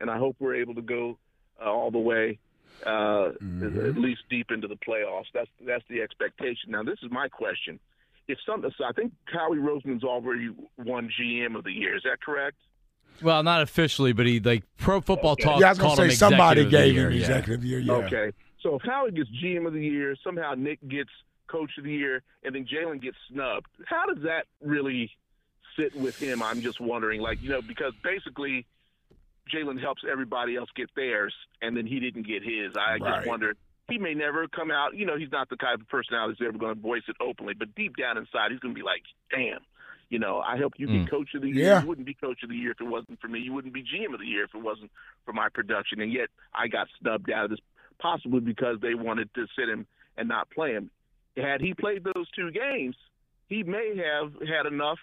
[0.00, 1.16] and I hope we're able to go
[1.64, 2.38] uh, all the way.
[2.84, 3.28] Uh,
[3.62, 5.26] At least deep into the playoffs.
[5.32, 6.70] That's that's the expectation.
[6.70, 7.78] Now, this is my question:
[8.28, 11.96] If something, so I think Howie Roseman's already won GM of the year.
[11.96, 12.56] Is that correct?
[13.22, 15.60] Well, not officially, but he like Pro Football Talk.
[15.60, 17.20] yeah, I was gonna say somebody Executive of the gave Year, him yeah.
[17.20, 17.78] executive year.
[17.78, 17.92] Yeah.
[17.92, 18.32] Okay.
[18.60, 21.10] So if Howie gets GM of the year, somehow Nick gets
[21.46, 25.10] Coach of the year, and then Jalen gets snubbed, how does that really
[25.78, 26.42] sit with him?
[26.42, 28.66] I'm just wondering, like you know, because basically
[29.52, 32.76] Jalen helps everybody else get theirs, and then he didn't get his.
[32.76, 33.00] I Right.
[33.02, 33.54] just wonder.
[33.88, 34.94] He may never come out.
[34.96, 37.52] You know, he's not the type of personality that's ever going to voice it openly,
[37.54, 39.60] but deep down inside, he's going to be like, "Damn."
[40.10, 41.02] You know, I helped you Mm.
[41.02, 41.64] get coach of the year.
[41.64, 41.80] Yeah.
[41.82, 43.40] You wouldn't be coach of the year if it wasn't for me.
[43.40, 44.90] You wouldn't be GM of the year if it wasn't
[45.24, 46.00] for my production.
[46.00, 47.60] And yet I got snubbed out of this,
[47.98, 49.86] possibly because they wanted to sit him
[50.16, 50.90] and not play him.
[51.36, 52.96] Had he played those two games,
[53.48, 54.98] he may have had enough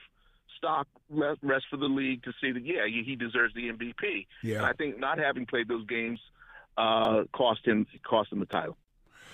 [0.58, 3.94] stock rest for the league to see that yeah, he he deserves the MVP.
[4.04, 4.64] And Yeah.
[4.64, 6.20] I think not having played those games
[6.78, 8.78] uh, cost him cost him the title.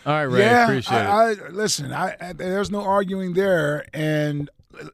[0.06, 0.40] All right, Ray.
[0.40, 1.06] yeah, appreciate it.
[1.06, 3.86] I, I, listen, I, I, there's no arguing there.
[3.94, 4.50] And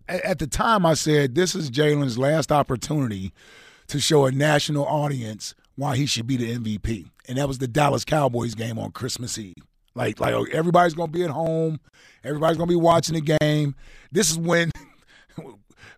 [0.07, 3.32] at, at the time, I said this is Jalen's last opportunity
[3.88, 7.09] to show a national audience why he should be the MVP.
[7.28, 9.53] And that was the Dallas Cowboys game on Christmas Eve.
[9.95, 11.80] Like, like everybody's gonna be at home,
[12.24, 13.76] everybody's gonna be watching the game.
[14.11, 14.71] This is when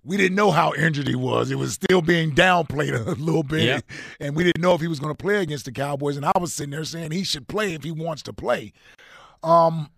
[0.05, 1.49] we didn't know how injured he was.
[1.51, 3.79] It was still being downplayed a little bit, Yeah.
[4.19, 6.15] and we didn't know if he was going to play against the Cowboys.
[6.15, 8.71] And I was sitting there saying he should play if he wants to play.
[9.43, 9.89] Um,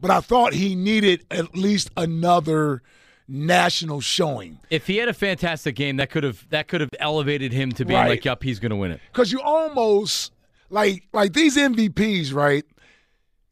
[0.00, 2.82] but I thought he needed at least another
[3.28, 7.52] national showing if he had a fantastic game, that could have that could have elevated
[7.52, 8.08] him to being Right.
[8.10, 10.32] like, "Yup, he's going to win it." because you almost
[10.70, 12.64] like like these MVPs, right?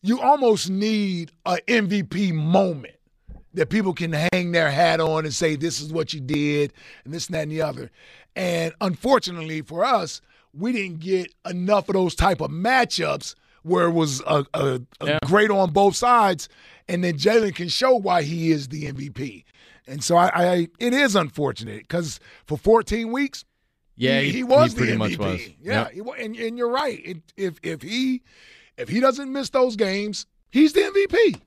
[0.03, 2.95] You almost need a MVP moment
[3.55, 6.73] that people can hang their hat on and say this is what you did
[7.05, 7.91] and this and that and the other.
[8.37, 10.21] And unfortunately for us,
[10.53, 15.07] we didn't get enough of those type of matchups where it was a, a, a
[15.07, 15.19] Yeah.
[15.25, 16.49] great on both sides,
[16.89, 19.45] and then Jalen can show why he is the MVP.
[19.87, 23.45] And so I, I it is unfortunate because for 14 weeks,
[23.97, 25.19] Yeah, he, he was pretty the much MVP.
[25.19, 25.41] was.
[25.61, 25.93] Yeah, Yep.
[26.17, 27.01] he and and you're right.
[27.05, 28.23] It, if if he
[28.79, 31.41] if he doesn't miss those games, he's the MVP.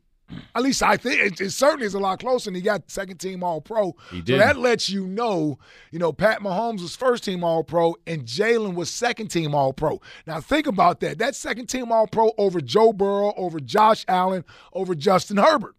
[0.55, 2.49] At least I think it, it certainly is a lot closer.
[2.49, 3.95] And he got second team All Pro.
[4.11, 5.57] He So that lets you know,
[5.91, 9.73] you know, Pat Mahomes was first team All Pro and Jalen was second team All
[9.73, 10.01] Pro.
[10.27, 11.17] Now think about that.
[11.19, 15.75] That second team All Pro over Joe Burrow, over Josh Allen, over Justin Herbert.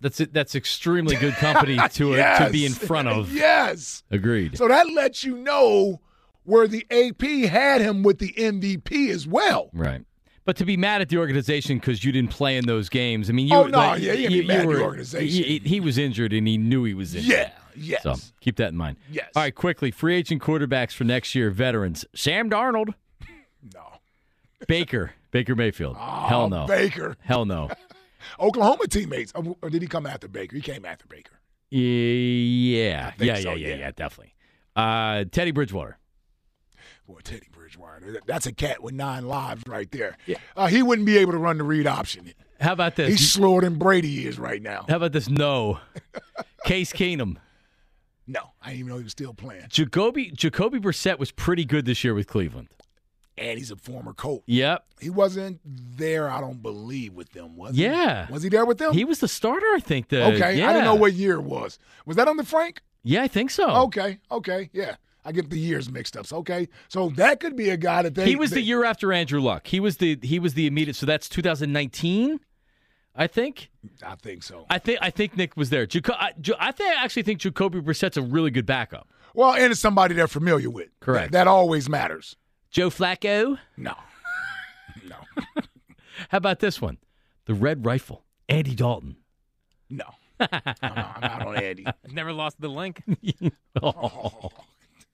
[0.00, 0.32] That's it.
[0.34, 2.46] That's extremely good company to Yes.
[2.46, 3.32] to be in front of.
[3.32, 4.02] yes.
[4.10, 4.58] Agreed.
[4.58, 6.00] So that lets you know
[6.42, 9.70] where the AP had him with the MVP as well.
[9.72, 10.02] Right.
[10.44, 13.32] But to be mad at the organization because you didn't play in those games, I
[13.32, 15.44] mean, you, Oh, no, like, yeah, you you, be mad at the organization.
[15.44, 17.30] He, he was injured and he knew he was injured.
[17.30, 18.02] Yeah, yes.
[18.02, 18.98] So keep that in mind.
[19.10, 19.30] Yes.
[19.34, 22.04] All right, quickly, free agent quarterbacks for next year, veterans.
[22.14, 22.92] Sam Darnold,
[23.74, 23.84] No.
[24.68, 25.96] Baker, Baker Mayfield.
[25.98, 26.64] Hell no.
[26.64, 27.16] Oh, Baker.
[27.20, 27.70] Hell no.
[28.40, 29.32] Oklahoma teammates.
[29.34, 30.56] Or or did he come after Baker?
[30.56, 31.40] He came after Baker.
[31.70, 33.74] Yeah, yeah, so, yeah, yeah, yeah.
[33.76, 34.34] yeah, definitely.
[34.76, 35.98] Uh, Teddy Bridgewater.
[37.08, 37.48] Boy, Teddy
[38.26, 40.16] That's a cat with nine lives right there.
[40.26, 40.36] Yeah.
[40.56, 42.32] Uh, he wouldn't be able to run the read option.
[42.60, 43.08] How about this?
[43.08, 44.84] He's slower than Brady is right now.
[44.88, 45.28] How about this?
[45.28, 45.80] No.
[46.64, 47.36] Case Keenum.
[48.26, 49.64] No, I didn't even know he was still playing.
[49.68, 52.68] Jacoby Jacoby Brissett was pretty good this year with Cleveland.
[53.36, 54.44] and he's a former Colt.
[54.46, 54.84] Yep.
[55.00, 57.82] He wasn't there, I don't believe, with them, was he?
[57.82, 58.30] Yeah.
[58.30, 58.94] Was he there with them?
[58.94, 60.08] He was the starter, I think.
[60.08, 60.70] The, okay, yeah.
[60.70, 61.78] I didn't know what year it was.
[62.06, 62.80] Was that on the Frank?
[63.02, 63.68] Yeah, I think so.
[63.86, 64.94] Okay, okay, yeah.
[65.24, 66.26] I get the years mixed up.
[66.26, 68.26] So, okay, so that could be a guy that they.
[68.26, 69.66] he was they, the year after Andrew Luck.
[69.66, 70.96] He was the he was the immediate.
[70.96, 72.40] So that's 2019,
[73.16, 73.70] I think.
[74.04, 74.66] I think so.
[74.68, 75.86] I think I think Nick was there.
[75.86, 79.08] Jaco- I, I think I actually think Jacoby Brissett's a really good backup.
[79.34, 80.88] Well, and it's somebody they're familiar with.
[81.00, 81.32] Correct.
[81.32, 82.36] That, that always matters.
[82.70, 83.58] Joe Flacco.
[83.76, 83.94] No.
[85.08, 85.16] no.
[86.28, 86.98] How about this one?
[87.46, 89.16] The Red Rifle, Andy Dalton.
[89.90, 90.04] No.
[90.40, 91.86] no, no, I'm out on Andy.
[92.10, 93.02] Never lost the link.
[93.82, 94.50] Oh.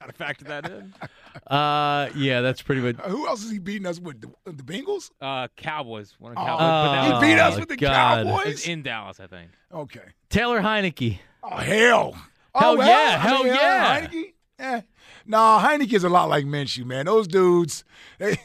[0.00, 0.94] Gotta factor that in.
[1.46, 2.96] Uh, yeah, that's pretty much.
[3.06, 4.20] Who else is he beating us with?
[4.20, 5.10] The, the Bengals?
[5.20, 6.14] Uh, Cowboys.
[6.18, 6.58] One of Oh, Cowboys.
[6.60, 8.20] but that he beat us with the God.
[8.20, 8.68] it was Cowboys?
[8.68, 9.50] in Dallas, I think.
[9.72, 10.00] Okay.
[10.28, 11.18] Taylor Heinicke.
[11.42, 12.12] Oh, hell.
[12.54, 14.00] Hell oh, well, yeah, I hell mean, yeah.
[14.06, 14.32] Heinicke?
[14.58, 14.80] Eh.
[15.26, 17.06] Nah, Heinicke's a lot like Minshew, man.
[17.06, 17.84] Those dudes,
[18.18, 18.38] they,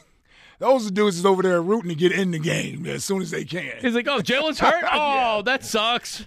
[0.60, 3.44] those dudes is over there rooting to get in the game as soon as they
[3.44, 3.72] can.
[3.80, 4.84] He's like, oh, Jalen's hurt.
[4.92, 6.26] Oh, that sucks.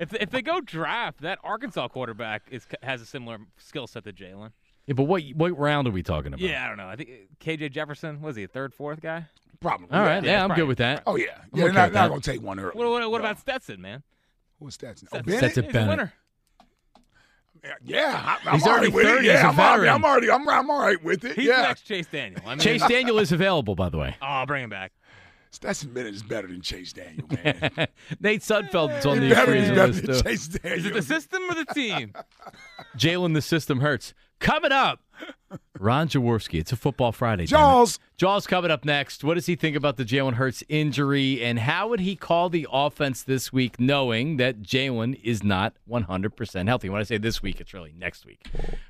[0.00, 4.12] If if they go draft, that Arkansas quarterback is has a similar skill set to
[4.12, 4.52] Jalen.
[4.86, 6.40] Yeah, but what what round are we talking about?
[6.40, 6.88] Yeah, I don't know.
[6.88, 9.26] I think uh, KJ Jefferson was he a third, fourth guy?
[9.60, 9.88] Probably.
[9.92, 10.22] All right.
[10.24, 10.62] Yeah, Yeah, I'm probably.
[10.62, 11.02] good with that.
[11.06, 11.26] Oh, yeah.
[11.34, 12.72] I'm Yeah, okay they're not, not going to take one early.
[12.74, 13.24] What, what, what No.
[13.24, 14.02] about Stetson, man?
[14.58, 14.88] What's that?
[14.88, 15.38] Oh, Stetson- Bennett?
[15.38, 15.88] Stetson He's a Bennett.
[15.90, 16.12] winner.
[17.84, 19.20] Yeah, I, I'm He's all already right with 30, it.
[19.20, 19.88] he's Yeah, a I'm, already, veteran.
[19.94, 21.36] I'm already, I'm, I'm all right with it.
[21.36, 21.60] He's yeah.
[21.62, 22.40] next Chase Daniel.
[22.46, 24.16] I mean, Chase Daniel is available, by the way.
[24.22, 24.92] Oh, I'll bring him back.
[25.50, 27.88] Stetson Bennett is better than Chase Daniel, man.
[28.20, 30.22] Nate Sudfeld's on the He's better, free he's agent better list, than.
[30.32, 30.78] Chase Daniel.
[30.78, 32.14] Is it the system or the team?
[32.96, 34.14] Jalen, the system hurts.
[34.40, 35.00] Coming up,
[35.78, 36.58] Ron Jaworski.
[36.58, 37.44] It's a Football Friday.
[37.44, 37.98] Jaws.
[38.16, 39.22] Jaws coming up next.
[39.22, 42.66] What does he think about the Jalen Hurts injury, and how would he call the
[42.72, 46.88] offense this week, knowing that Jalen is not 100% healthy?
[46.88, 48.46] When I say this week, it's really next week.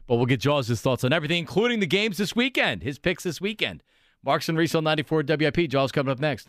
[0.07, 3.41] But we'll get Jaws' thoughts on everything, including the games this weekend, his picks this
[3.41, 3.83] weekend.
[4.25, 5.69] Marks and Reese on 94 WIP.
[5.69, 6.49] Jaws coming up next.